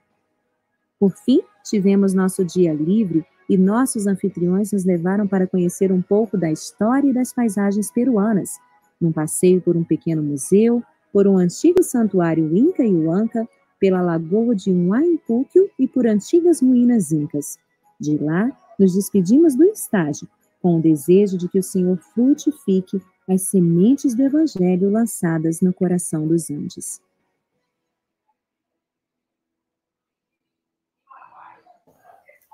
[0.99, 6.39] Por fim, tivemos nosso dia livre e nossos anfitriões nos levaram para conhecer um pouco
[6.39, 8.51] da história e das paisagens peruanas,
[9.01, 13.47] num passeio por um pequeno museu, por um antigo santuário Inca e Huanca,
[13.81, 17.59] pela lagoa de Huaympúquio e por antigas ruínas incas.
[17.99, 20.29] De lá, nos despedimos do estágio,
[20.63, 26.27] com o desejo de que o Senhor frutifique as sementes do Evangelho lançadas no coração
[26.27, 27.01] dos Andes.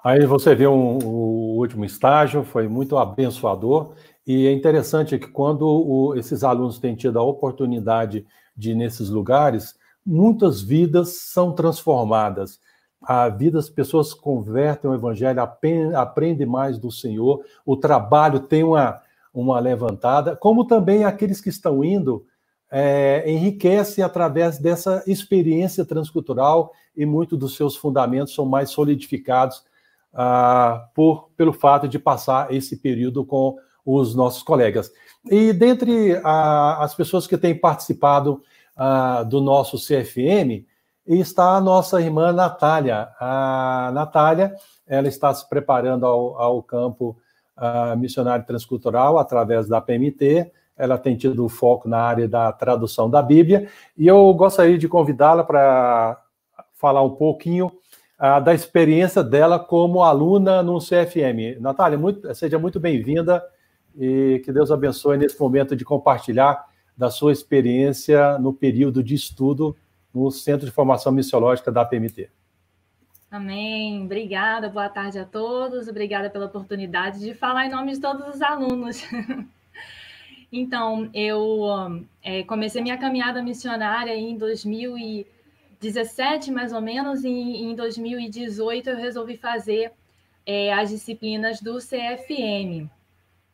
[0.04, 3.94] Aí você viu um, o último estágio, foi muito abençoador,
[4.26, 8.24] e é interessante que quando o, esses alunos têm tido a oportunidade
[8.56, 12.60] de ir nesses lugares, muitas vidas são transformadas.
[13.02, 19.00] A vida, as pessoas convertem o evangelho, aprendem mais do Senhor, o trabalho tem uma,
[19.32, 22.24] uma levantada, como também aqueles que estão indo
[22.70, 29.62] é, enriquecem através dessa experiência transcultural e muitos dos seus fundamentos são mais solidificados
[30.12, 34.90] ah, por, pelo fato de passar esse período com os nossos colegas.
[35.30, 38.42] E dentre ah, as pessoas que têm participado
[38.76, 40.66] uh, do nosso CFM,
[41.06, 43.08] está a nossa irmã Natália.
[43.18, 44.54] A Natália,
[44.86, 47.16] ela está se preparando ao, ao campo
[47.96, 53.68] missionário transcultural através da PMT, ela tem tido foco na área da tradução da Bíblia,
[53.96, 56.22] e eu gostaria de convidá-la para
[56.72, 61.60] falar um pouquinho uh, da experiência dela como aluna no CFM.
[61.60, 63.42] Natália, muito, seja muito bem-vinda
[63.98, 66.64] e que Deus abençoe nesse momento de compartilhar
[66.96, 69.76] da sua experiência no período de estudo
[70.14, 72.30] no Centro de Formação Missiológica da PMT.
[73.30, 74.04] Amém.
[74.04, 74.70] Obrigada.
[74.70, 75.86] Boa tarde a todos.
[75.86, 79.04] Obrigada pela oportunidade de falar em nome de todos os alunos.
[80.50, 88.88] então, eu é, comecei minha caminhada missionária em 2017, mais ou menos, e em 2018
[88.88, 89.92] eu resolvi fazer
[90.46, 92.88] é, as disciplinas do CFM.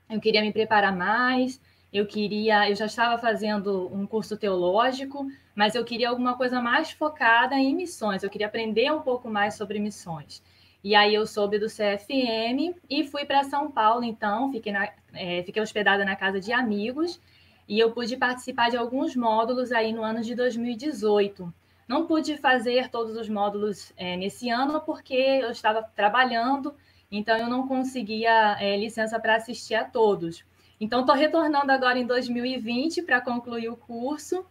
[0.09, 1.61] Eu queria me preparar mais,
[1.93, 6.91] eu queria, eu já estava fazendo um curso teológico, mas eu queria alguma coisa mais
[6.91, 10.43] focada em missões, eu queria aprender um pouco mais sobre missões.
[10.83, 15.43] E aí eu soube do CFM e fui para São Paulo, então, fiquei, na, é,
[15.43, 17.19] fiquei hospedada na casa de amigos
[17.67, 21.53] e eu pude participar de alguns módulos aí no ano de 2018.
[21.89, 26.75] Não pude fazer todos os módulos é, nesse ano porque eu estava trabalhando,
[27.11, 30.45] então eu não conseguia é, licença para assistir a todos.
[30.79, 34.45] Então, estou retornando agora em 2020 para concluir o curso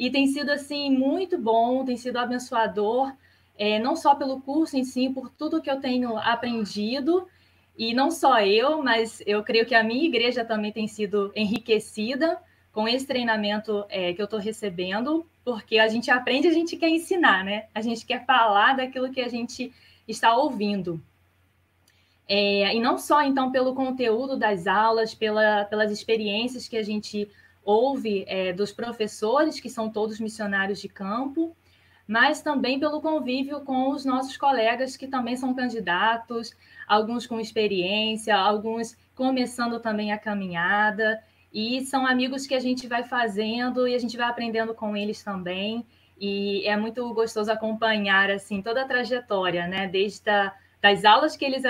[0.00, 3.12] e tem sido assim muito bom, tem sido abençoador,
[3.54, 7.28] é, não só pelo curso em si, por tudo que eu tenho aprendido
[7.76, 12.40] e não só eu, mas eu creio que a minha igreja também tem sido enriquecida
[12.72, 16.88] com esse treinamento é, que eu estou recebendo, porque a gente aprende, a gente quer
[16.88, 17.66] ensinar, né?
[17.74, 19.70] A gente quer falar daquilo que a gente
[20.08, 20.98] está ouvindo.
[22.26, 27.28] É, e não só, então, pelo conteúdo das aulas, pela, pelas experiências que a gente
[27.64, 31.56] ouve é, dos professores, que são todos missionários de campo,
[32.06, 36.56] mas também pelo convívio com os nossos colegas que também são candidatos,
[36.86, 43.04] alguns com experiência, alguns começando também a caminhada, e são amigos que a gente vai
[43.04, 45.84] fazendo e a gente vai aprendendo com eles também.
[46.18, 49.88] E é muito gostoso acompanhar assim toda a trajetória, né?
[49.88, 51.64] Desde a, das aulas que eles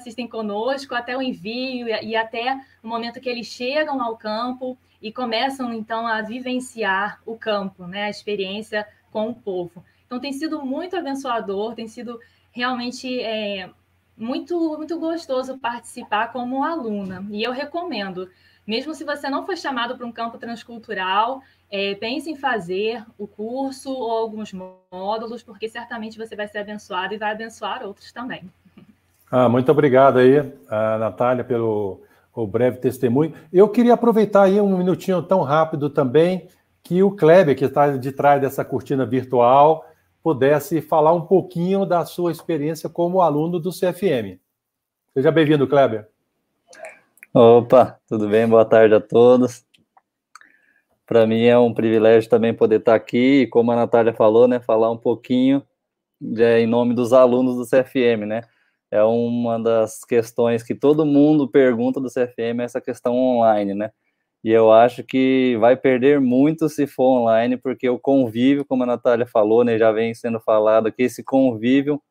[0.00, 5.12] assistem conosco até o envio e até o momento que eles chegam ao campo e
[5.12, 8.04] começam então a vivenciar o campo, né?
[8.04, 9.84] A experiência com o povo.
[10.06, 12.20] Então tem sido muito abençoador, tem sido
[12.52, 13.68] realmente é,
[14.16, 18.30] muito muito gostoso participar como aluna e eu recomendo.
[18.64, 23.26] Mesmo se você não foi chamado para um campo transcultural, é, pense em fazer o
[23.26, 28.48] curso ou alguns módulos, porque certamente você vai ser abençoado e vai abençoar outros também.
[29.28, 30.34] Ah, muito obrigado aí,
[31.00, 32.02] Natália, pelo
[32.46, 33.34] breve testemunho.
[33.52, 36.48] Eu queria aproveitar aí um minutinho tão rápido também
[36.82, 39.84] que o Kleber, que está de trás dessa cortina virtual,
[40.22, 44.40] pudesse falar um pouquinho da sua experiência como aluno do CFM.
[45.14, 46.08] Seja bem-vindo, Kleber.
[47.34, 48.48] Opa, tudo bem?
[48.48, 49.64] Boa tarde a todos.
[51.06, 54.60] Para mim é um privilégio também poder estar aqui e, como a Natália falou, né,
[54.60, 55.62] falar um pouquinho
[56.20, 58.42] de, em nome dos alunos do CFM, né?
[58.92, 63.90] É uma das questões que todo mundo pergunta do CFM, essa questão online, né?
[64.44, 68.86] E eu acho que vai perder muito se for online, porque o convívio, como a
[68.86, 72.02] Natália falou, né, já vem sendo falado aqui, esse convívio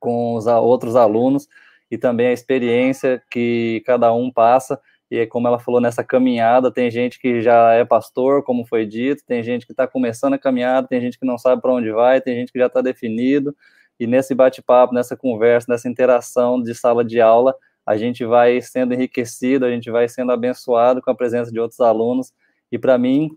[0.00, 1.46] com os outros alunos
[1.90, 4.80] e também a experiência que cada um passa.
[5.10, 9.22] E como ela falou, nessa caminhada, tem gente que já é pastor, como foi dito,
[9.24, 12.20] tem gente que está começando a caminhada, tem gente que não sabe para onde vai,
[12.20, 13.54] tem gente que já está definido.
[13.98, 17.54] E nesse bate-papo, nessa conversa, nessa interação de sala de aula,
[17.86, 21.80] a gente vai sendo enriquecido, a gente vai sendo abençoado com a presença de outros
[21.80, 22.32] alunos.
[22.70, 23.30] E para mim,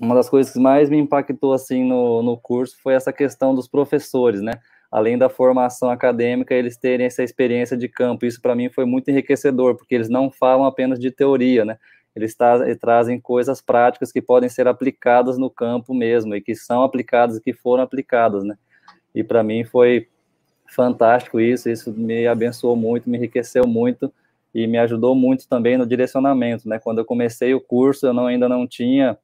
[0.00, 3.68] uma das coisas que mais me impactou assim no, no curso foi essa questão dos
[3.68, 4.52] professores, né?
[4.90, 8.24] além da formação acadêmica, eles terem essa experiência de campo.
[8.24, 11.78] Isso para mim foi muito enriquecedor, porque eles não falam apenas de teoria, né?
[12.14, 16.82] Eles, tra trazem coisas práticas que podem ser aplicadas no campo mesmo e que são
[16.82, 18.56] aplicadas e que foram aplicadas, né?
[19.16, 20.06] E para mim foi
[20.68, 24.12] fantástico isso, isso me abençoou muito, me enriqueceu muito
[24.54, 26.78] e me ajudou muito também no direcionamento, né?
[26.78, 29.16] Quando eu comecei o curso, eu não, ainda não tinha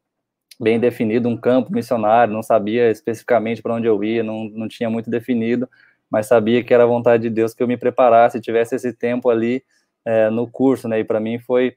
[0.58, 4.88] bem definido um campo missionário, não sabia especificamente para onde eu ia, não, não tinha
[4.88, 5.68] muito definido,
[6.10, 9.62] mas sabia que era vontade de Deus que eu me preparasse, tivesse esse tempo ali
[10.04, 11.00] é, no curso, né?
[11.00, 11.76] E para mim foi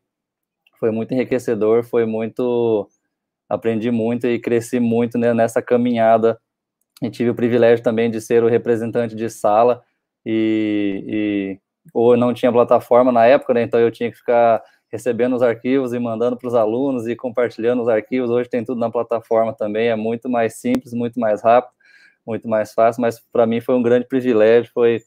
[0.80, 2.90] foi muito enriquecedor, foi muito
[3.50, 6.40] aprendi muito e cresci muito né, nessa caminhada.
[7.02, 9.84] E tive o privilégio também de ser o representante de sala
[10.26, 11.60] e, e
[11.94, 13.64] ou não tinha plataforma na época, né?
[13.64, 17.82] Então eu tinha que ficar recebendo os arquivos e mandando para os alunos e compartilhando
[17.82, 18.30] os arquivos.
[18.30, 21.74] Hoje tem tudo na plataforma também, é muito mais simples, muito mais rápido,
[22.26, 25.02] muito mais fácil, mas para mim foi um grande privilégio, foi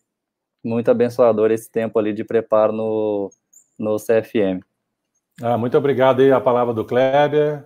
[0.63, 3.31] muito abençoador esse tempo ali de preparo no,
[3.79, 4.63] no CFM.
[5.41, 7.65] Ah, muito obrigado aí a palavra do Kleber,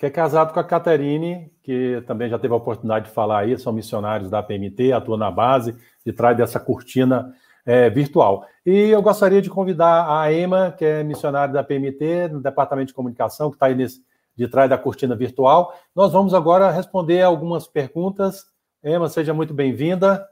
[0.00, 3.58] que é casado com a Caterine, que também já teve a oportunidade de falar aí,
[3.58, 7.34] são missionários da PMT, atuam na base, de trás dessa cortina
[7.66, 8.46] é, virtual.
[8.64, 12.94] E eu gostaria de convidar a Emma, que é missionária da PMT, no Departamento de
[12.94, 14.02] Comunicação, que está aí nesse,
[14.34, 15.74] de trás da cortina virtual.
[15.94, 18.46] Nós vamos agora responder algumas perguntas.
[18.82, 20.26] Emma, seja muito bem-vinda.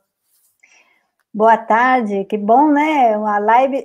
[1.33, 3.19] Boa tarde, que bom, né?
[3.19, 3.85] Uma live.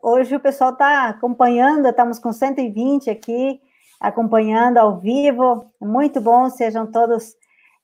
[0.00, 3.60] Hoje o pessoal está acompanhando, estamos com 120 aqui,
[4.04, 5.72] acompanhando ao vivo.
[5.80, 7.34] Muito bom, sejam todos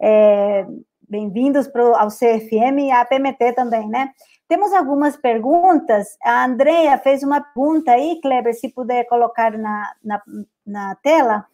[0.00, 0.66] é,
[1.08, 4.10] bem-vindos ao CFM e à PMT também, né?
[4.46, 6.18] Temos algumas perguntas.
[6.22, 10.22] A Andrea fez uma pergunta aí, Kleber, se puder colocar na, na,
[10.66, 11.46] na tela.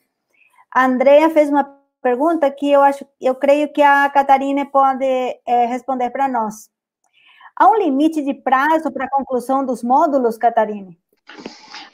[0.75, 1.65] A Andrea fez uma
[2.03, 6.69] pergunta que eu acho, eu creio que a Catarina pode é, responder para nós.
[7.55, 10.91] Há um limite de prazo para a conclusão dos módulos, Catarina?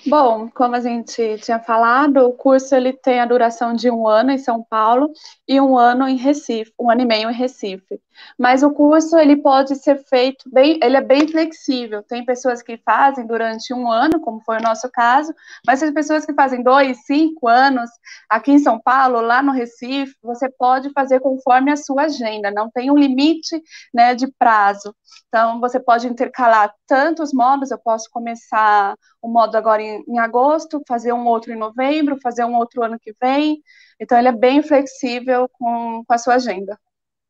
[0.06, 4.32] Bom, como a gente tinha falado, o curso ele tem a duração de um ano
[4.32, 5.10] em São Paulo
[5.46, 8.00] e um ano em Recife, um ano e meio em Recife.
[8.38, 12.02] Mas o curso ele pode ser feito bem, ele é bem flexível.
[12.02, 15.32] Tem pessoas que fazem durante um ano, como foi o nosso caso,
[15.66, 17.90] mas tem pessoas que fazem dois, cinco anos.
[18.28, 22.50] Aqui em São Paulo, lá no Recife, você pode fazer conforme a sua agenda.
[22.50, 23.60] Não tem um limite,
[23.94, 24.94] né, de prazo.
[25.28, 27.70] Então você pode intercalar tantos modos.
[27.70, 32.44] Eu posso começar o modo agora em em, agosto, fazer um outro em novembro, fazer
[32.44, 33.62] um outro ano que vem.
[34.00, 36.78] Então, ele é bem flexível com, com a sua agenda.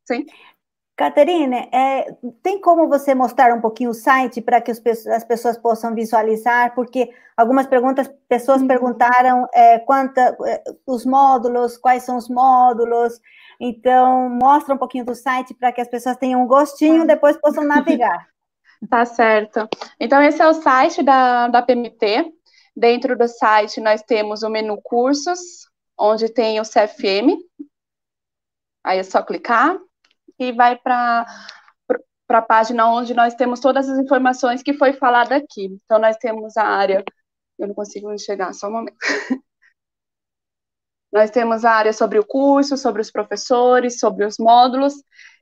[0.07, 0.27] Sim.
[0.95, 5.57] Caterine, é, tem como você mostrar um pouquinho o site para que os, as pessoas
[5.57, 6.75] possam visualizar?
[6.75, 8.69] Porque algumas perguntas, pessoas uhum.
[8.69, 13.19] perguntaram é, quanta, é, os módulos, quais são os módulos.
[13.59, 17.65] Então, mostra um pouquinho do site para que as pessoas tenham um gostinho, depois possam
[17.65, 18.27] navegar.
[18.91, 19.69] Tá certo.
[20.01, 22.33] Então, esse é o site da, da PMT.
[22.77, 25.39] Dentro do site, nós temos o menu cursos,
[25.97, 27.39] onde tem o CFM.
[28.83, 29.79] Aí é só clicar
[30.49, 31.27] e vai para
[32.27, 35.67] para a página onde nós temos todas as informações que foi falada aqui.
[35.85, 37.05] Então, nós temos a área.
[37.59, 38.97] Eu não consigo enxergar, só um momento.
[41.13, 44.95] nós temos a área sobre o curso, sobre os professores, sobre os módulos.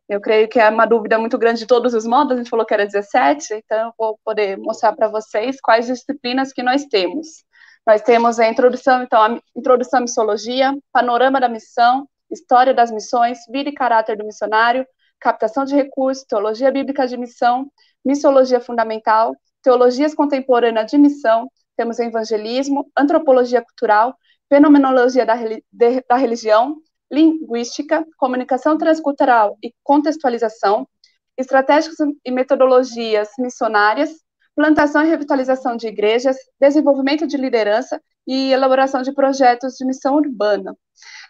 [0.08, 2.66] Eu creio que é uma dúvida muito grande de todos os modos, a gente falou
[2.66, 7.44] que era 17, então eu vou poder mostrar para vocês quais disciplinas que nós temos.
[7.86, 13.38] Nós temos a introdução, então, a introdução à missologia, panorama da missão, história das missões,
[13.50, 14.86] vida e caráter do missionário,
[15.20, 17.70] captação de recursos, teologia bíblica de missão,
[18.04, 24.14] missologia fundamental, teologias contemporâneas de missão, temos evangelismo, antropologia cultural,
[24.48, 26.76] fenomenologia da, de, da religião,
[27.10, 30.86] linguística, comunicação transcultural e contextualização,
[31.36, 34.10] estratégias e metodologias missionárias,
[34.54, 40.76] plantação e revitalização de igrejas, desenvolvimento de liderança e elaboração de projetos de missão urbana.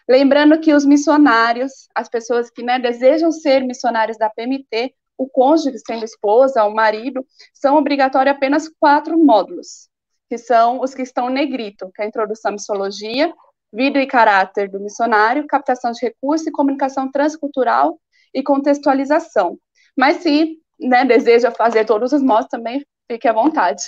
[0.09, 5.77] Lembrando que os missionários, as pessoas que né, desejam ser missionários da PMT, o cônjuge,
[5.85, 9.87] sendo esposa ou marido, são obrigatórios apenas quatro módulos,
[10.27, 13.31] que são os que estão negrito, que é a introdução à missologia,
[13.71, 17.99] vida e caráter do missionário, captação de recursos e comunicação transcultural
[18.33, 19.57] e contextualização.
[19.95, 23.83] Mas se né, deseja fazer todos os modos, também fique à vontade.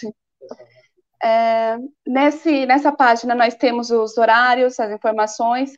[1.24, 5.72] É, nesse, nessa página nós temos os horários, as informações,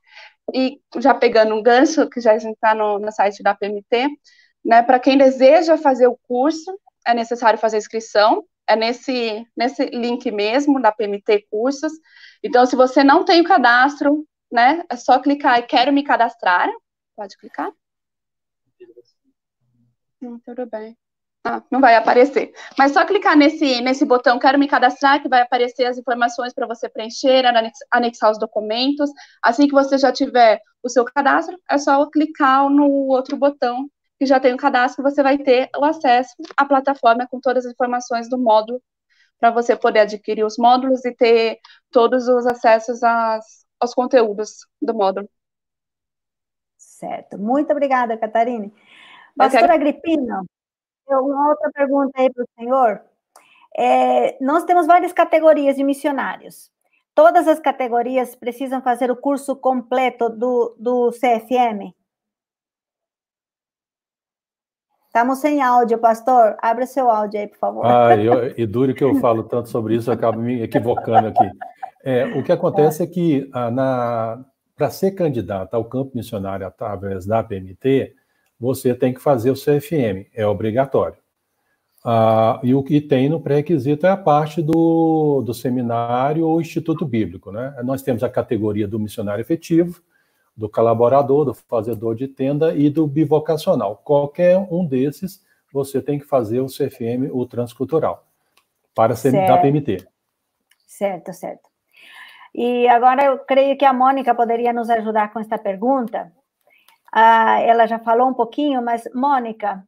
[0.53, 4.07] e já pegando um gancho, que já está no, no site da PMT,
[4.63, 6.75] né, para quem deseja fazer o curso,
[7.05, 11.93] é necessário fazer inscrição, é nesse, nesse link mesmo da PMT Cursos.
[12.43, 16.67] Então, se você não tem o cadastro, né, é só clicar e quero me cadastrar.
[17.15, 17.71] Pode clicar.
[20.21, 20.97] Hum, tudo bem.
[21.47, 22.51] Ah, não vai aparecer.
[22.75, 26.65] Mas só clicar nesse, nesse botão Quero me cadastrar, que vai aparecer as informações para
[26.65, 27.43] você preencher,
[27.91, 29.11] anexar os documentos.
[29.43, 33.87] Assim que você já tiver o seu cadastro, é só clicar no outro botão
[34.17, 37.73] que já tem o cadastro, você vai ter o acesso à plataforma com todas as
[37.73, 38.81] informações do módulo,
[39.37, 41.59] para você poder adquirir os módulos e ter
[41.91, 45.29] todos os acessos às, aos conteúdos do módulo.
[46.77, 47.37] Certo.
[47.37, 48.73] Muito obrigada, Catarine.
[49.35, 49.73] Pastora quero...
[49.73, 50.45] Agripino,
[51.09, 53.01] uma outra pergunta aí para o senhor.
[53.77, 56.71] É, nós temos várias categorias de missionários.
[57.13, 61.93] Todas as categorias precisam fazer o curso completo do, do CFM?
[65.07, 66.57] Estamos sem áudio, pastor.
[66.61, 67.85] Abra seu áudio aí, por favor.
[67.85, 71.49] Ah, eu, e duro que eu falo tanto sobre isso, eu acabo me equivocando aqui.
[72.03, 74.37] É, o que acontece é, é que ah,
[74.75, 78.13] para ser candidato ao campo missionário através da PMT,
[78.59, 81.17] você tem que fazer o CFM, é obrigatório.
[82.07, 87.03] Ah, e o que tem no pré-requisito é a parte do, do seminário ou instituto
[87.03, 87.51] bíblico.
[87.51, 87.75] Né?
[87.83, 90.01] Nós temos a categoria do missionário efetivo,
[90.55, 94.01] do colaborador, do fazedor de tenda e do bivocacional.
[94.03, 95.43] Qualquer um desses,
[95.73, 98.25] você tem que fazer o CFM, o transcultural,
[98.93, 100.07] para ser da PMT.
[100.85, 101.69] Certo, certo.
[102.53, 106.31] E agora eu creio que a Mônica poderia nos ajudar com esta pergunta.
[107.17, 109.81] Ah, ela já falou um pouquinho, mas, Mônica,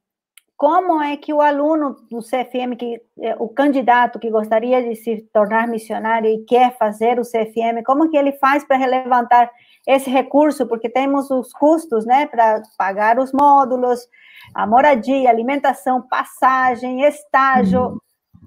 [0.57, 5.23] como é que o aluno do CFM, que, eh, o candidato que gostaria de se
[5.33, 9.51] tornar missionário e quer fazer o CFM, como que ele faz para relevantar
[9.87, 14.07] esse recurso, porque temos os custos, né, para pagar os módulos,
[14.55, 17.81] a moradia, alimentação, passagem, estágio.
[17.89, 17.99] Uhum.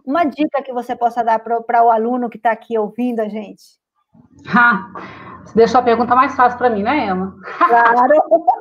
[0.06, 3.79] Uma dica que você possa dar para o aluno que está aqui ouvindo a gente.
[4.54, 4.90] Ah,
[5.44, 7.34] você deixou a pergunta mais fácil para mim, né, Emma?
[7.58, 8.14] Claro.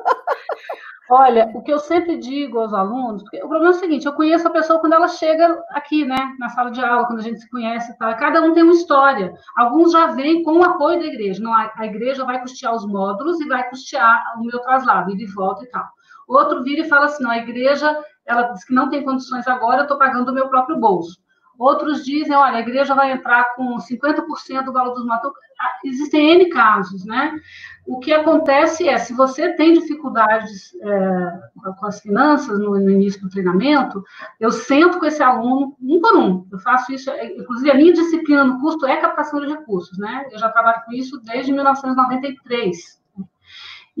[1.12, 4.12] Olha, o que eu sempre digo aos alunos, porque o problema é o seguinte, eu
[4.12, 7.40] conheço a pessoa quando ela chega aqui, né, na sala de aula, quando a gente
[7.40, 8.14] se conhece, tá?
[8.14, 9.34] cada um tem uma história.
[9.56, 11.42] Alguns já vêm com o apoio da igreja.
[11.42, 15.26] Não, a, igreja vai custear os módulos e vai custear o meu traslado, ida e
[15.26, 15.84] volta e tal.
[16.28, 19.78] Outro vira e fala assim, não, a igreja, ela diz que não tem condições agora,
[19.78, 21.18] eu estou pagando do meu próprio bolso.
[21.60, 25.36] Outros dizem, olha, a igreja vai entrar com 50% do valor dos módulos.
[25.60, 27.38] Ah, existem N casos, né?
[27.86, 31.40] O que acontece é, se você tem dificuldades é,
[31.78, 34.02] com as finanças no, no, início do treinamento,
[34.40, 36.48] eu sento com esse aluno um por um.
[36.50, 40.24] Eu faço isso, é, inclusive a minha disciplina no curso é captação de recursos, né?
[40.32, 42.99] Eu já trabalho com isso desde 1993.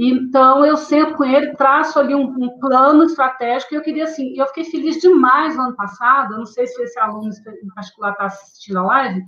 [0.02, 4.32] Então, eu sento com ele, traço ali um, um, plano estratégico, e eu queria, assim,
[4.34, 8.12] eu fiquei feliz demais no ano passado, eu não sei se esse aluno em particular
[8.12, 9.22] está assistindo a live,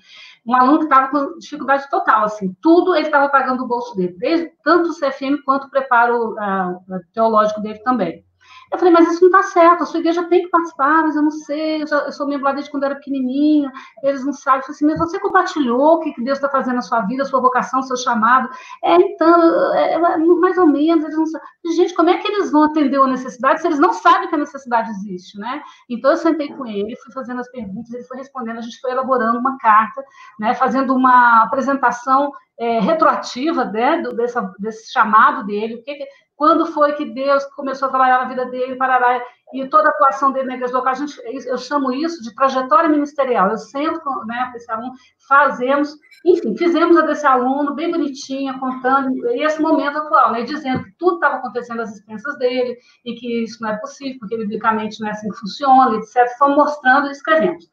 [0.46, 4.16] um aluno que estava com dificuldade total, assim, tudo ele estava pagando do bolso dele,
[4.16, 8.24] desde tanto o CFM quanto o preparo uh, teológico dele também.
[8.72, 11.22] Eu falei, mas isso não está certo, a sua igreja tem que participar, mas eu
[11.22, 13.70] não sei, eu, já, eu sou membro lá desde quando era pequenininha,
[14.02, 14.60] eles não sabem.
[14.60, 17.26] Eu falei assim, mas você compartilhou o que Deus está fazendo na sua vida, a
[17.26, 18.48] sua vocação, seu chamado?
[18.82, 21.46] É, então, é, é, mais ou menos, eles não sabem.
[21.76, 24.38] Gente, como é que eles vão atender a necessidade se eles não sabem que a
[24.38, 25.62] necessidade existe, né?
[25.90, 28.90] Então, eu sentei com ele, fui fazendo as perguntas, ele foi respondendo, a gente foi
[28.90, 30.02] elaborando uma carta,
[30.40, 35.98] né, fazendo uma apresentação é, retroativa né, do, dessa, desse chamado dele, o que,
[36.42, 39.22] quando foi que Deus começou a trabalhar na vida dele, parará,
[39.54, 41.16] e toda a atuação dele na igreja local, gente,
[41.46, 43.48] eu chamo isso de trajetória ministerial.
[43.48, 44.92] Eu sento com, né, com esse aluno,
[45.28, 45.94] fazemos,
[46.26, 51.14] enfim, fizemos a desse aluno bem bonitinha, contando, esse momento atual, né, dizendo que tudo
[51.14, 55.10] estava acontecendo às expensas dele, e que isso não é possível, porque biblicamente não é
[55.12, 56.26] assim que funciona, etc.
[56.40, 57.70] Fomos mostrando e escrevemos.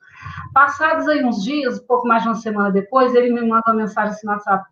[0.53, 3.77] Passados aí uns dias, um pouco mais de uma semana depois, ele me manda uma
[3.77, 4.63] mensagem assim no WhatsApp,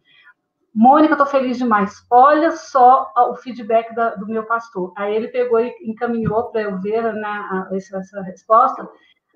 [0.80, 2.06] Mônica, estou feliz demais.
[2.08, 4.94] Olha só o feedback da, do meu pastor.
[4.96, 8.88] Aí ele pegou e encaminhou para eu ver né, essa, essa resposta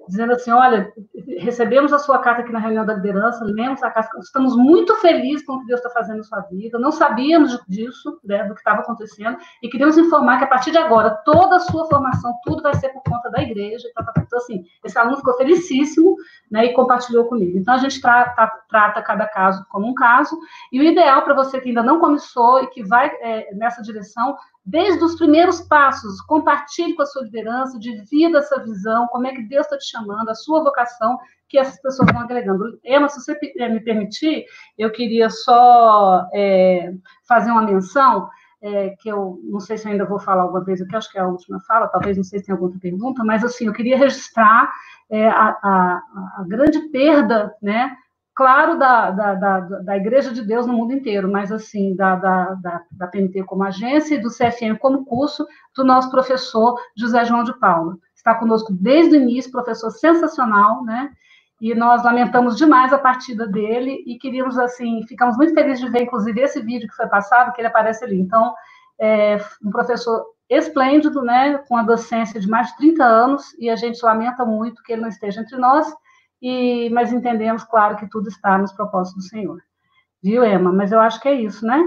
[0.08, 0.92] dizendo assim: olha,
[1.40, 5.46] recebemos a sua carta aqui na reunião da liderança, lemos a carta, estamos muito felizes
[5.46, 8.60] com o que Deus está fazendo na sua vida, não sabíamos disso, né, do que
[8.60, 12.62] estava acontecendo, e queríamos informar que a partir de agora, toda a sua formação, tudo
[12.62, 13.88] vai ser por conta da igreja.
[13.90, 16.16] Então, então assim, esse aluno ficou felicíssimo
[16.50, 17.58] né, e compartilhou comigo.
[17.58, 20.38] Então, a gente trata, trata cada caso como um caso,
[20.72, 24.36] e o ideal para você que ainda não começou e que vai é, nessa direção,
[24.64, 29.44] desde os primeiros passos, compartilhe com a sua liderança, divida essa visão, como é que
[29.44, 31.18] Deus está te chamando, a sua vocação,
[31.50, 32.80] que essas pessoas vão agregando.
[32.84, 34.46] Emma, se você eh, me permitir,
[34.78, 36.94] eu queria só é,
[37.28, 38.30] fazer uma menção,
[38.62, 41.22] é, que eu não sei se ainda vou falar alguma vez aqui, acho que é
[41.22, 43.98] a última fala, talvez não sei se tem alguma outra pergunta, mas assim, eu queria
[43.98, 44.72] registrar
[45.10, 46.02] é, a, a,
[46.38, 47.96] a grande perda, né,
[48.36, 52.54] claro, da, da, da, da, Igreja de Deus no mundo inteiro, mas assim, da, da,
[52.56, 57.44] da, da PMT como agência e do CFM como curso, do nosso professor José João
[57.44, 57.98] de Paula.
[58.16, 61.12] Está conosco desde o início, professor sensacional, né?
[61.60, 66.04] E nós lamentamos demais a partida dele e queríamos, assim, ficamos muito felizes de ver,
[66.04, 68.20] inclusive, esse vídeo que foi passado, que ele aparece ali.
[68.20, 68.54] Então,
[69.00, 73.76] é um professor esplêndido, né, com a docência de mais de 30 anos, e a
[73.76, 75.88] gente lamenta muito que ele não esteja entre nós,
[76.42, 79.62] e, mas entendemos, claro, que tudo está nos propósitos do Senhor.
[80.24, 80.72] Viu, Emma?
[80.72, 81.80] Mas eu acho que é isso, né?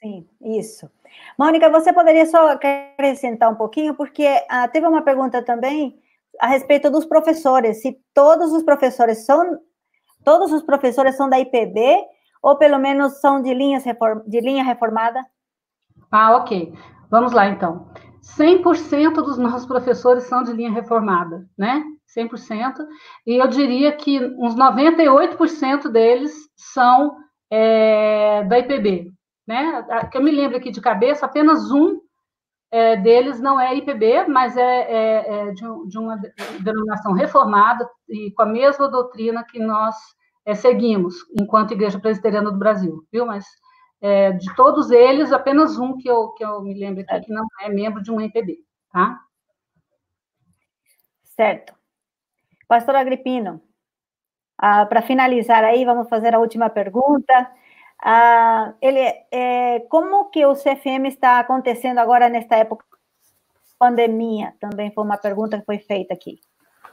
[0.00, 0.90] Sim, isso.
[1.38, 5.98] Mônica, você poderia só acrescentar um pouquinho, porque ah, teve uma pergunta também
[6.40, 9.58] a respeito dos professores, se todos os professores são
[10.24, 12.02] todos os professores são da IPB
[12.42, 13.84] ou pelo menos são de, linhas
[14.26, 15.24] de linha reformada?
[16.10, 16.74] Ah, ok.
[17.10, 17.88] Vamos lá, então.
[18.24, 21.84] 100% dos nossos professores são de linha reformada, né?
[22.16, 22.74] 100%,
[23.26, 27.16] e eu diria que uns 98% deles são
[27.50, 29.12] é, da IPB.
[29.46, 29.84] Né?
[30.10, 32.00] Que eu me lembro aqui de cabeça, apenas um
[32.70, 36.18] é, deles não é IPB, mas é, é, é de, de, uma
[36.60, 39.94] denominação reformada e com a mesma doutrina que nós
[40.46, 43.26] é, seguimos enquanto Igreja Presbiteriana do Brasil, viu?
[43.26, 43.44] Mas
[44.00, 47.46] é, de todos eles, apenas um que eu, que eu me lembro aqui que não
[47.60, 48.58] é membro de um IPB,
[48.92, 49.20] tá?
[51.24, 51.74] Certo.
[52.68, 53.60] Pastor Agripino,
[54.58, 57.50] ah, para finalizar aí, vamos fazer a última pergunta.
[58.02, 59.00] Ah, ele,
[59.30, 62.84] é, como que o CFM está acontecendo agora nesta época
[63.78, 64.54] pandemia?
[64.60, 66.38] Também foi uma pergunta que foi feita aqui.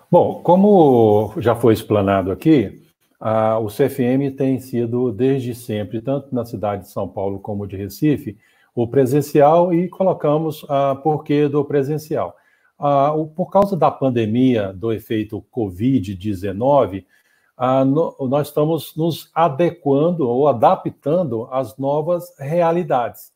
[0.09, 2.90] Bom, como já foi explanado aqui,
[3.21, 7.77] ah, o CFM tem sido desde sempre, tanto na cidade de São Paulo como de
[7.77, 8.35] Recife,
[8.73, 12.35] o presencial e colocamos a porquê do presencial.
[12.79, 17.05] Ah, por causa da pandemia, do efeito Covid-19,
[17.55, 23.31] ah, nós estamos nos adequando ou adaptando às novas realidades.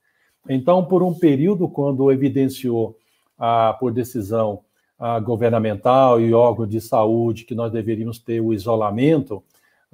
[0.49, 2.97] Então, por um período, quando evidenciou,
[3.37, 4.61] ah, por decisão
[4.97, 9.43] ah, governamental e órgão de saúde que nós deveríamos ter o isolamento,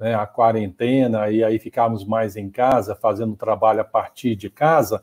[0.02, 5.00] né, a quarentena, e aí ficarmos mais em casa, fazendo trabalho a partir de casa,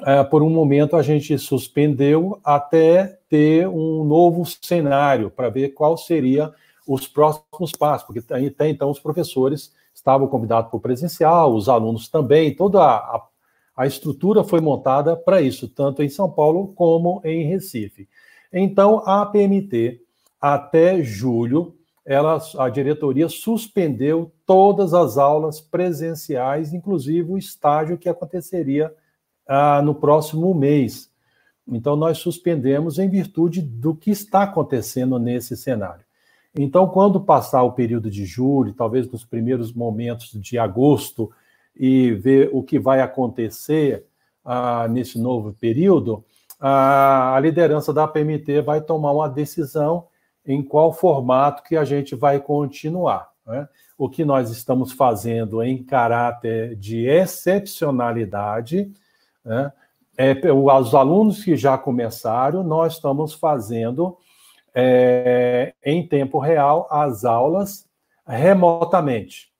[0.00, 5.96] é, por um momento a gente suspendeu até ter um novo cenário para ver qual
[5.96, 6.52] seria
[6.86, 12.08] os próximos passos, porque até então os professores estavam convidados para o presencial, os alunos
[12.08, 13.26] também, toda a,
[13.76, 18.08] a estrutura foi montada para isso, tanto em São Paulo como em Recife.
[18.52, 20.00] Então, a PMT,
[20.40, 21.74] até julho,
[22.08, 28.90] ela, a diretoria suspendeu todas as aulas presenciais, inclusive o estágio que aconteceria
[29.46, 31.10] ah, no próximo mês.
[31.66, 36.02] Então, nós suspendemos em virtude do que está acontecendo nesse cenário.
[36.56, 41.30] Então, quando passar o período de julho, talvez nos primeiros momentos de agosto,
[41.76, 44.06] e ver o que vai acontecer
[44.42, 46.24] ah, nesse novo período,
[46.58, 50.07] a liderança da PMT vai tomar uma decisão
[50.48, 53.28] em qual formato que a gente vai continuar.
[53.46, 53.68] Né?
[53.98, 58.90] O que nós estamos fazendo em caráter de excepcionalidade,
[59.44, 59.70] né?
[60.16, 64.16] é, os alunos que já começaram, nós estamos fazendo
[64.74, 67.86] é, em tempo real as aulas
[68.26, 69.52] remotamente.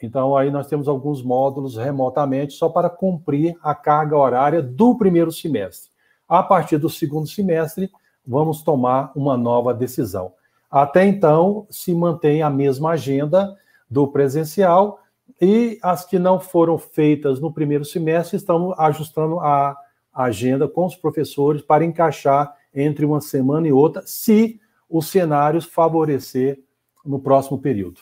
[0.00, 5.32] Então, aí nós temos alguns módulos remotamente só para cumprir a carga horária do primeiro
[5.32, 5.90] semestre.
[6.28, 7.90] A partir do segundo semestre,
[8.28, 10.32] vamos tomar uma nova decisão.
[10.70, 13.56] Até então, se mantém a mesma agenda
[13.90, 15.00] do presencial
[15.40, 19.74] e as que não foram feitas no primeiro semestre, estamos ajustando a
[20.12, 24.60] agenda com os professores para encaixar entre uma semana e outra, se
[24.90, 26.60] os cenários favorecer
[27.04, 28.00] no próximo período.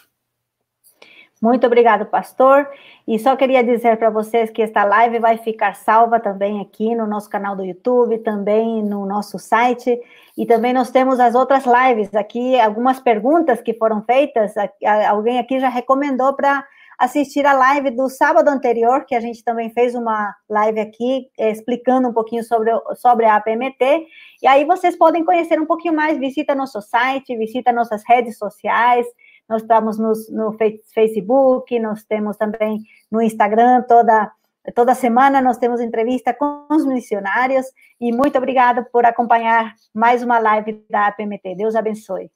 [1.47, 2.69] Muito obrigado, pastor.
[3.07, 7.07] E só queria dizer para vocês que esta live vai ficar salva também aqui no
[7.07, 9.97] nosso canal do YouTube, também no nosso site.
[10.37, 14.55] E também nós temos as outras lives aqui, algumas perguntas que foram feitas.
[15.09, 16.67] Alguém aqui já recomendou para
[16.99, 21.53] assistir a live do sábado anterior, que a gente também fez uma live aqui eh,
[21.53, 24.05] explicando um pouquinho sobre, sobre a APMT.
[24.43, 29.07] E aí vocês podem conhecer um pouquinho mais, visita nosso site, visita nossas redes sociais
[29.49, 30.57] nós estamos no, no
[30.93, 34.31] Facebook, nós temos também no Instagram, toda,
[34.75, 37.67] toda semana nós temos entrevista com os missionários,
[38.01, 41.55] e muito obrigado por acompanhar mais uma live da APMT.
[41.57, 42.31] Deus abençoe.